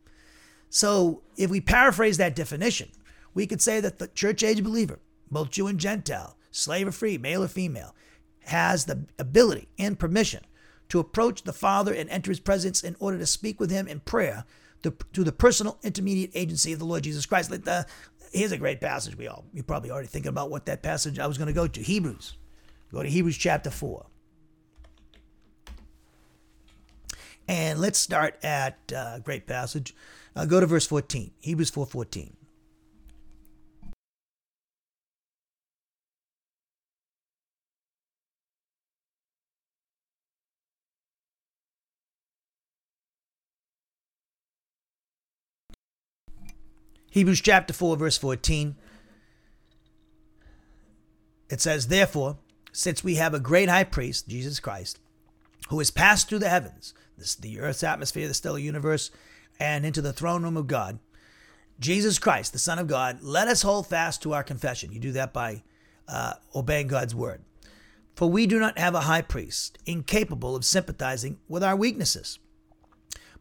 [0.70, 2.90] So if we paraphrase that definition,
[3.34, 5.00] we could say that the church age believer,
[5.32, 7.96] both Jew and Gentile, slave or free, male or female,
[8.46, 10.44] has the ability and permission
[10.90, 14.00] to approach the Father and enter his presence in order to speak with him in
[14.00, 14.46] prayer
[14.82, 17.50] through the personal intermediate agency of the Lord Jesus Christ.
[17.50, 17.86] The,
[18.32, 19.18] here's a great passage.
[19.18, 21.68] We all you're probably already thinking about what that passage I was going to go
[21.68, 21.82] to.
[21.82, 22.38] Hebrews.
[22.92, 24.06] Go to Hebrews chapter four.
[27.48, 29.96] And let's start at uh, great passage.
[30.36, 31.32] Uh, go to verse 14.
[31.40, 32.34] Hebrews 4:14.
[47.10, 48.76] Hebrews chapter 4, verse 14.
[51.50, 52.38] It says, Therefore,
[52.72, 55.00] since we have a great high priest, Jesus Christ,
[55.70, 59.12] who has passed through the heavens, this, the earth's atmosphere, the stellar universe,
[59.60, 61.00] and into the throne room of God,
[61.80, 64.92] Jesus Christ, the Son of God, let us hold fast to our confession.
[64.92, 65.64] You do that by
[66.08, 67.42] uh, obeying God's word.
[68.16, 72.40] For we do not have a high priest incapable of sympathizing with our weaknesses,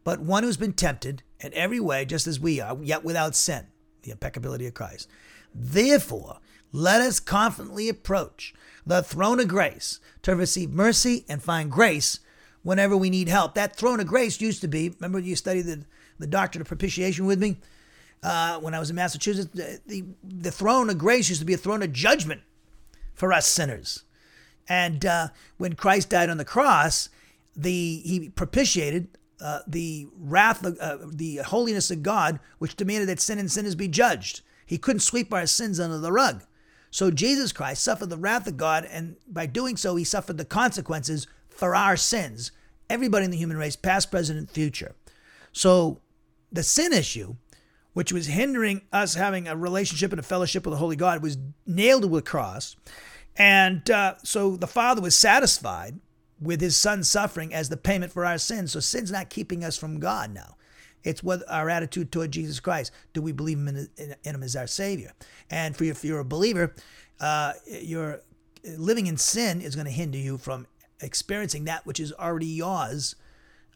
[0.07, 3.67] but one who's been tempted in every way, just as we are, yet without sin,
[4.03, 5.09] the impeccability of Christ.
[5.53, 6.39] Therefore,
[6.71, 8.55] let us confidently approach
[8.87, 12.21] the throne of grace to receive mercy and find grace
[12.63, 13.57] whenever we need help.
[13.57, 15.85] That throne of grace used to be, remember you studied the,
[16.21, 17.57] the doctrine of propitiation with me?
[18.23, 21.55] Uh, when I was in Massachusetts, the, the, the, throne of grace used to be
[21.55, 22.43] a throne of judgment
[23.13, 24.05] for us sinners.
[24.69, 27.09] And uh, when Christ died on the cross,
[27.57, 29.09] the he propitiated
[29.41, 33.75] uh, the wrath, of, uh, the holiness of God, which demanded that sin and sinners
[33.75, 34.41] be judged.
[34.65, 36.43] He couldn't sweep our sins under the rug.
[36.91, 40.45] So Jesus Christ suffered the wrath of God, and by doing so, he suffered the
[40.45, 42.53] consequences for our sins.
[42.89, 44.95] Everybody in the human race, past, present, and future.
[45.53, 46.01] So
[46.51, 47.37] the sin issue,
[47.93, 51.39] which was hindering us having a relationship and a fellowship with the Holy God, was
[51.67, 52.77] nailed to a cross.
[53.37, 55.99] And uh, so the Father was satisfied
[56.41, 58.73] with his son suffering as the payment for our sins.
[58.73, 60.57] So sin's not keeping us from God now.
[61.03, 62.91] It's what our attitude toward Jesus Christ.
[63.13, 65.13] Do we believe him in, in, in him as our Savior?
[65.51, 66.75] And for if you're a believer,
[67.21, 68.23] uh, your
[68.77, 70.67] living in sin is going to hinder you from
[71.01, 73.15] experiencing that which is already yours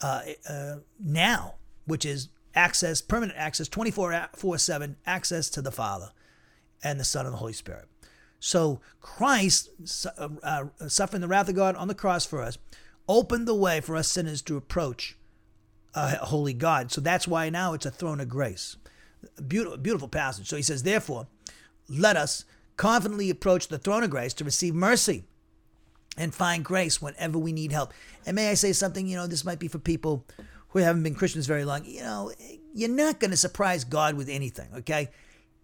[0.03, 1.55] uh, uh, now,
[1.85, 6.11] which is access, permanent access, 24 7 access to the Father
[6.83, 7.87] and the Son and the Holy Spirit.
[8.41, 9.69] So Christ,
[10.19, 12.59] uh, uh, suffering the wrath of God on the cross for us,
[13.09, 15.17] opened the way for us sinners to approach
[15.95, 16.91] a holy God.
[16.91, 18.77] So that's why now it's a throne of grace.
[19.47, 20.49] Beautiful, beautiful passage.
[20.49, 21.27] So he says, therefore,
[21.89, 22.45] let us
[22.77, 25.25] confidently approach the throne of grace to receive mercy
[26.17, 27.93] and find grace whenever we need help.
[28.25, 29.07] And may I say something?
[29.07, 30.25] You know, this might be for people
[30.69, 31.85] who haven't been Christians very long.
[31.85, 32.33] You know,
[32.73, 35.11] you're not going to surprise God with anything, okay?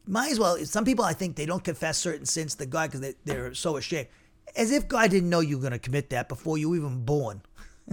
[0.06, 0.56] Might as well.
[0.64, 3.76] Some people, I think, they don't confess certain sins to God because they, they're so
[3.76, 4.08] ashamed,
[4.54, 7.04] as if God didn't know you were going to commit that before you were even
[7.04, 7.42] born.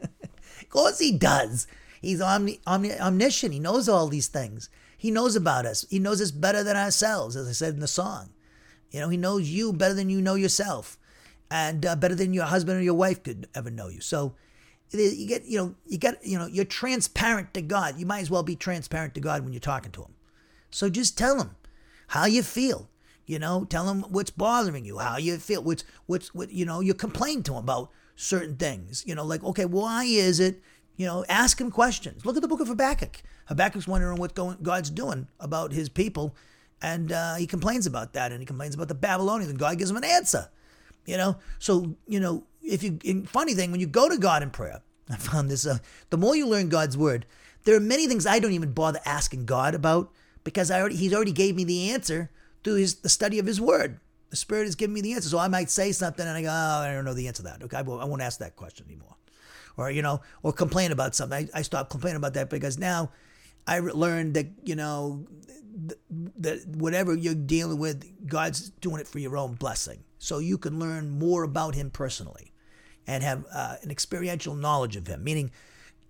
[0.00, 1.66] of course, He does.
[2.00, 3.52] He's omni, omni, omniscient.
[3.52, 4.68] He knows all these things.
[4.96, 5.84] He knows about us.
[5.90, 8.30] He knows us better than ourselves, as I said in the song.
[8.90, 10.98] You know, He knows you better than you know yourself,
[11.50, 14.00] and uh, better than your husband or your wife could ever know you.
[14.00, 14.34] So
[14.90, 17.98] you get, you know, you get, you know, you're transparent to God.
[17.98, 20.15] You might as well be transparent to God when you're talking to Him.
[20.70, 21.56] So just tell him
[22.08, 22.88] how you feel.
[23.26, 26.80] You know, tell him what's bothering you, how you feel, what's what's what you know,
[26.80, 29.02] you complain to him about certain things.
[29.06, 30.62] You know, like, okay, why is it,
[30.96, 32.24] you know, ask him questions.
[32.24, 33.22] Look at the book of Habakkuk.
[33.46, 36.36] Habakkuk's wondering what going, God's doing about his people,
[36.80, 39.90] and uh, he complains about that, and he complains about the Babylonians, and God gives
[39.90, 40.48] him an answer.
[41.04, 44.50] You know, so you know, if you, funny thing, when you go to God in
[44.50, 45.66] prayer, I found this.
[45.66, 45.78] Uh,
[46.10, 47.26] the more you learn God's word,
[47.64, 50.12] there are many things I don't even bother asking God about
[50.46, 52.30] because I already, he's already gave me the answer
[52.62, 53.98] through his, the study of his word.
[54.30, 55.28] The Spirit has given me the answer.
[55.28, 57.48] So I might say something and I go, oh, I don't know the answer to
[57.48, 57.64] that.
[57.64, 59.16] Okay, I won't, I won't ask that question anymore.
[59.76, 61.48] Or, you know, or complain about something.
[61.52, 63.10] I, I stopped complaining about that because now
[63.66, 65.26] I learned that, you know,
[66.38, 70.04] that whatever you're dealing with, God's doing it for your own blessing.
[70.18, 72.52] So you can learn more about Him personally
[73.04, 75.50] and have uh, an experiential knowledge of Him, meaning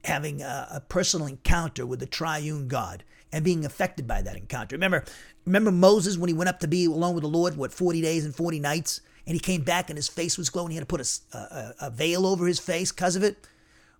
[0.05, 3.03] having a, a personal encounter with the triune God
[3.37, 4.74] and being affected by that encounter.
[4.76, 5.05] Remember,
[5.45, 8.24] remember Moses when he went up to be alone with the Lord, what, 40 days
[8.24, 9.03] and 40 nights?
[9.26, 10.70] And he came back and his face was glowing.
[10.70, 13.47] He had to put a, a, a veil over his face because of it.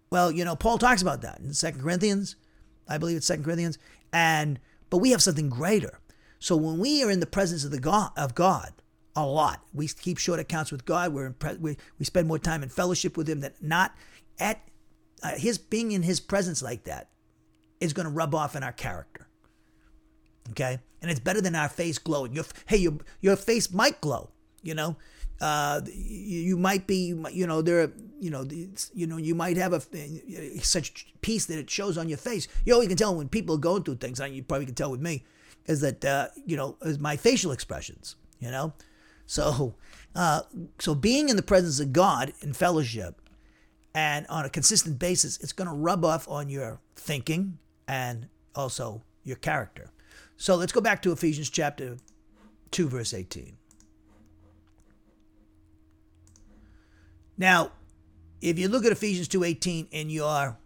[0.09, 2.37] Well, you know, Paul talks about that in Second Corinthians.
[2.89, 3.76] I believe it's Second Corinthians.
[4.11, 4.59] And
[4.89, 6.01] but we have something greater.
[6.39, 8.72] So when we are in the presence of the God of God
[9.14, 11.12] a lot, we keep short accounts with God.
[11.12, 13.95] We're in pre- we we spend more time in fellowship with Him than not
[14.39, 14.62] at
[15.22, 17.11] uh, His being in His presence like that
[17.80, 19.26] is going to rub off in our character.
[20.51, 22.33] Okay, and it's better than our face glowing.
[22.33, 24.31] Your hey, your your face might glow.
[24.63, 24.97] You know,
[25.41, 28.47] uh, you, you might be, you know, there, you know,
[28.95, 29.81] you know, you might have a
[30.61, 32.49] such peace that it shows on your face.
[32.65, 34.19] You know, you can tell when people are going through things.
[34.21, 35.25] And you probably can tell with me,
[35.67, 38.17] is that uh, you know, is my facial expressions.
[38.41, 38.73] You know,
[39.27, 39.75] so
[40.15, 40.43] uh,
[40.79, 43.21] so being in the presence of God in fellowship
[43.95, 49.03] and on a consistent basis, it's going to rub off on your thinking and also
[49.23, 49.91] your character.
[50.37, 51.97] So let's go back to Ephesians chapter
[52.70, 53.57] 2, verse 18.
[57.39, 57.72] Now,
[58.41, 60.59] if you look at Ephesians 2:18 in your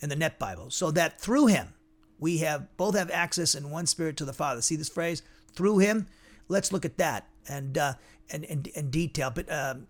[0.00, 1.74] in the Net Bible, so that through him
[2.18, 4.62] we have both have access in one spirit to the Father.
[4.62, 5.22] See this phrase?
[5.52, 6.06] Through him.
[6.48, 7.94] Let's look at that and uh,
[8.30, 9.30] and in detail.
[9.30, 9.86] But um,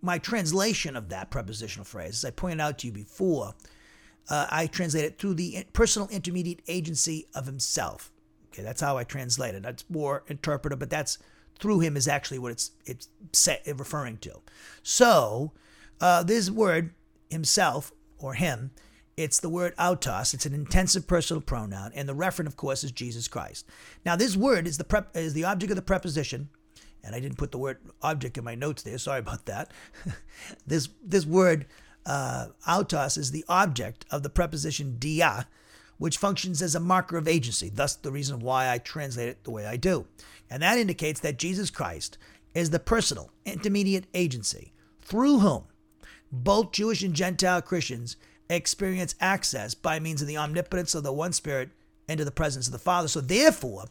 [0.00, 3.54] my translation of that prepositional phrase, as I pointed out to you before,
[4.28, 8.12] uh, I translate it through the personal intermediate agency of himself.
[8.52, 9.62] Okay, that's how I translate it.
[9.62, 11.18] That's more interpretive, but that's
[11.58, 13.08] through him is actually what it's it's
[13.66, 14.40] referring to.
[14.82, 15.52] So
[16.00, 16.94] uh, this word
[17.30, 18.70] himself or him,
[19.16, 20.34] it's the word autos.
[20.34, 23.66] It's an intensive personal pronoun, and the referent, of course, is Jesus Christ.
[24.04, 26.48] Now this word is the prep, is the object of the preposition.
[27.04, 28.98] And I didn't put the word object in my notes there.
[28.98, 29.70] Sorry about that.
[30.66, 31.66] this this word
[32.06, 35.46] uh, autos is the object of the preposition dia,
[35.98, 37.68] which functions as a marker of agency.
[37.68, 40.06] Thus, the reason why I translate it the way I do.
[40.48, 42.16] And that indicates that Jesus Christ
[42.54, 45.64] is the personal, intermediate agency through whom
[46.32, 48.16] both Jewish and Gentile Christians
[48.48, 51.70] experience access by means of the omnipotence of the one Spirit
[52.08, 53.08] into the presence of the Father.
[53.08, 53.86] So, therefore,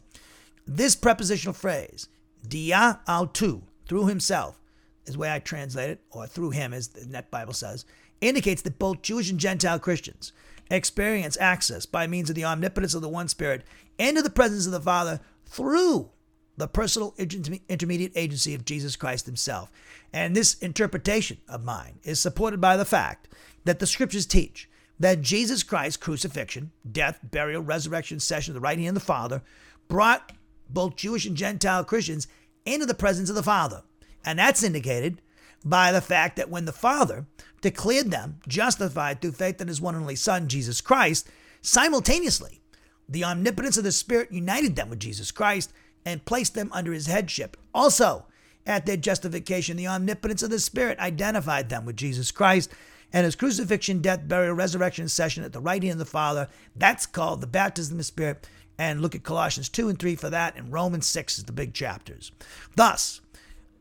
[0.66, 2.08] this prepositional phrase,
[2.46, 4.58] dia autou, through himself,
[5.06, 7.84] is the way I translate it, or through him, as the Net Bible says,
[8.20, 10.32] indicates that both Jewish and Gentile Christians
[10.70, 13.62] experience access by means of the omnipotence of the one Spirit
[13.98, 16.10] into the presence of the Father through
[16.56, 19.70] the personal intermediate agency of Jesus Christ himself.
[20.12, 23.28] And this interpretation of mine is supported by the fact
[23.64, 28.78] that the scriptures teach that Jesus Christ's crucifixion, death, burial, resurrection, session of the right
[28.78, 29.42] hand of the Father
[29.88, 30.32] brought
[30.70, 32.26] both Jewish and Gentile Christians
[32.64, 33.82] into the presence of the Father.
[34.24, 35.20] And that's indicated
[35.64, 37.26] by the fact that when the Father
[37.60, 41.28] declared them justified through faith in his one and only Son, Jesus Christ,
[41.60, 42.60] simultaneously,
[43.08, 45.72] the omnipotence of the Spirit united them with Jesus Christ
[46.04, 47.56] and placed them under his headship.
[47.74, 48.26] Also,
[48.66, 52.70] at their justification, the omnipotence of the Spirit identified them with Jesus Christ
[53.12, 56.48] and his crucifixion, death, burial, resurrection session at the right hand of the Father.
[56.74, 58.48] That's called the baptism of the Spirit.
[58.78, 61.72] And look at Colossians 2 and 3 for that, and Romans 6 is the big
[61.72, 62.30] chapters.
[62.74, 63.20] Thus,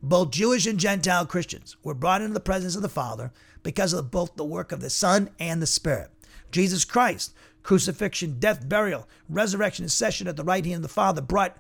[0.02, 3.34] both Jewish and Gentile Christians were brought into the presence of the Father
[3.66, 6.12] because of both the work of the Son and the Spirit.
[6.52, 11.20] Jesus Christ, crucifixion, death, burial, resurrection, and session at the right hand of the Father
[11.20, 11.58] brought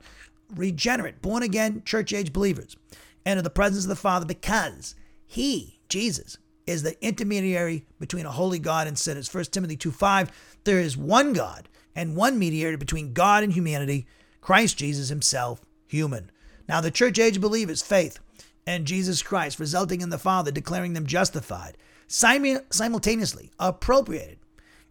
[0.53, 2.77] regenerate, born again, church age believers
[3.25, 4.93] into the presence of the Father because
[5.25, 6.37] He, Jesus,
[6.67, 9.33] is the intermediary between a holy God and sinners.
[9.33, 14.05] 1 Timothy 2 5, there is one God and one mediator between God and humanity,
[14.41, 16.29] Christ Jesus Himself, human.
[16.69, 18.19] Now, the church age believers' faith
[18.67, 21.77] and Jesus Christ, resulting in the Father declaring them justified,
[22.07, 24.39] simultaneously appropriated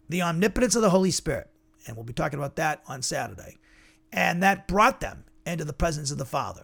[0.09, 1.49] the omnipotence of the Holy Spirit.
[1.87, 3.57] And we'll be talking about that on Saturday.
[4.11, 6.63] And that brought them into the presence of the Father.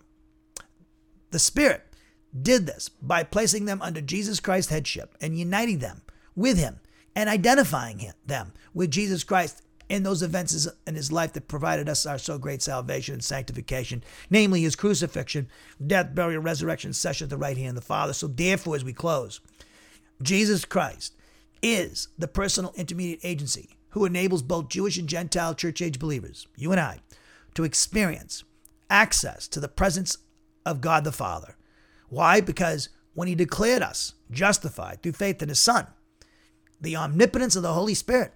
[1.32, 1.84] The Spirit
[2.39, 6.02] did this by placing them under Jesus Christ's headship and uniting them
[6.36, 6.80] with Him
[7.16, 11.89] and identifying him, them with Jesus Christ in those events in His life that provided
[11.89, 15.49] us our so great salvation and sanctification, namely His crucifixion,
[15.86, 18.14] death, burial, resurrection, session at the right hand of the Father.
[18.14, 19.41] So, therefore, as we close,
[20.24, 21.16] Jesus Christ
[21.62, 26.72] is the personal intermediate agency who enables both Jewish and Gentile church age believers, you
[26.72, 27.00] and I,
[27.56, 28.44] to experience
[28.90, 30.18] access to the presence
[30.66, 31.56] of God the Father.
[32.10, 32.42] Why?
[32.42, 35.88] Because when He declared us justified through faith in His Son,
[36.80, 38.34] the omnipotence of the Holy Spirit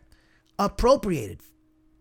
[0.59, 1.39] appropriated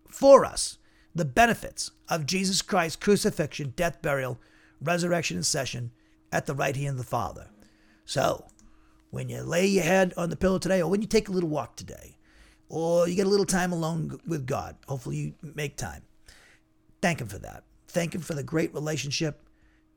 [0.07, 0.77] for us
[1.13, 4.39] the benefits of Jesus Christ's crucifixion, death, burial,
[4.81, 5.91] resurrection, and session
[6.31, 7.47] at the right hand of the Father.
[8.05, 8.45] So,
[9.15, 11.49] when you lay your head on the pillow today, or when you take a little
[11.49, 12.17] walk today,
[12.67, 16.01] or you get a little time alone with God, hopefully you make time,
[17.01, 17.63] thank Him for that.
[17.87, 19.41] Thank Him for the great relationship,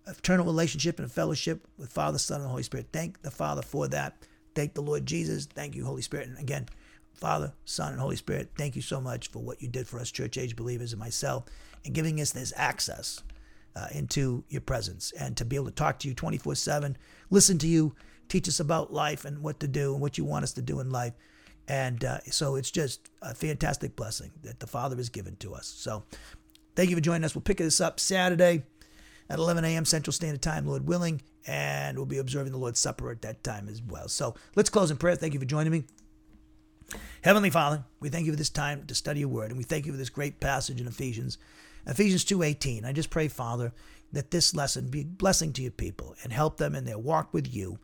[0.07, 2.91] eternal relationship, and fellowship with Father, Son, and Holy Spirit.
[2.93, 4.23] Thank the Father for that.
[4.55, 5.47] Thank the Lord Jesus.
[5.47, 6.29] Thank you, Holy Spirit.
[6.29, 6.69] And again,
[7.13, 10.13] Father, Son, and Holy Spirit, thank you so much for what you did for us,
[10.13, 11.47] church age believers, and myself,
[11.85, 13.21] and giving us this access
[13.75, 16.97] uh, into your presence and to be able to talk to you 24 7,
[17.31, 17.97] listen to you,
[18.29, 20.81] teach us about life and what to do and what you want us to do
[20.81, 21.15] in life.
[21.67, 25.67] And uh, so it's just a fantastic blessing that the Father has given to us.
[25.67, 26.05] So
[26.77, 27.35] thank you for joining us.
[27.35, 28.63] We'll pick this up Saturday
[29.29, 29.85] at 11 a.m.
[29.85, 33.69] Central Standard Time, Lord willing, and we'll be observing the Lord's Supper at that time
[33.69, 34.09] as well.
[34.09, 35.17] So let's close in prayer.
[35.17, 35.85] Thank you for joining me.
[37.23, 39.85] Heavenly Father, we thank you for this time to study your word, and we thank
[39.85, 41.37] you for this great passage in Ephesians,
[41.87, 42.87] Ephesians 2.18.
[42.87, 43.73] I just pray, Father,
[44.13, 47.35] that this lesson be a blessing to your people and help them in their walk
[47.35, 47.79] with you,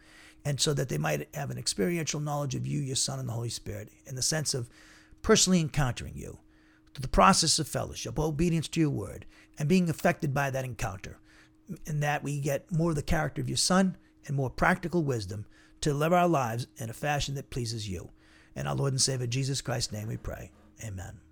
[0.45, 3.33] and so that they might have an experiential knowledge of you, your Son, and the
[3.33, 4.69] Holy Spirit, in the sense of
[5.23, 6.39] personally encountering you
[6.93, 9.27] through the process of fellowship, obedience to your word,
[9.59, 11.19] and being affected by that encounter
[11.87, 15.47] in that we get more of the character of your Son and more practical wisdom
[15.81, 18.11] to live our lives in a fashion that pleases you.
[18.55, 20.51] In our Lord and Savior Jesus Christ's name we pray.
[20.85, 21.24] Amen.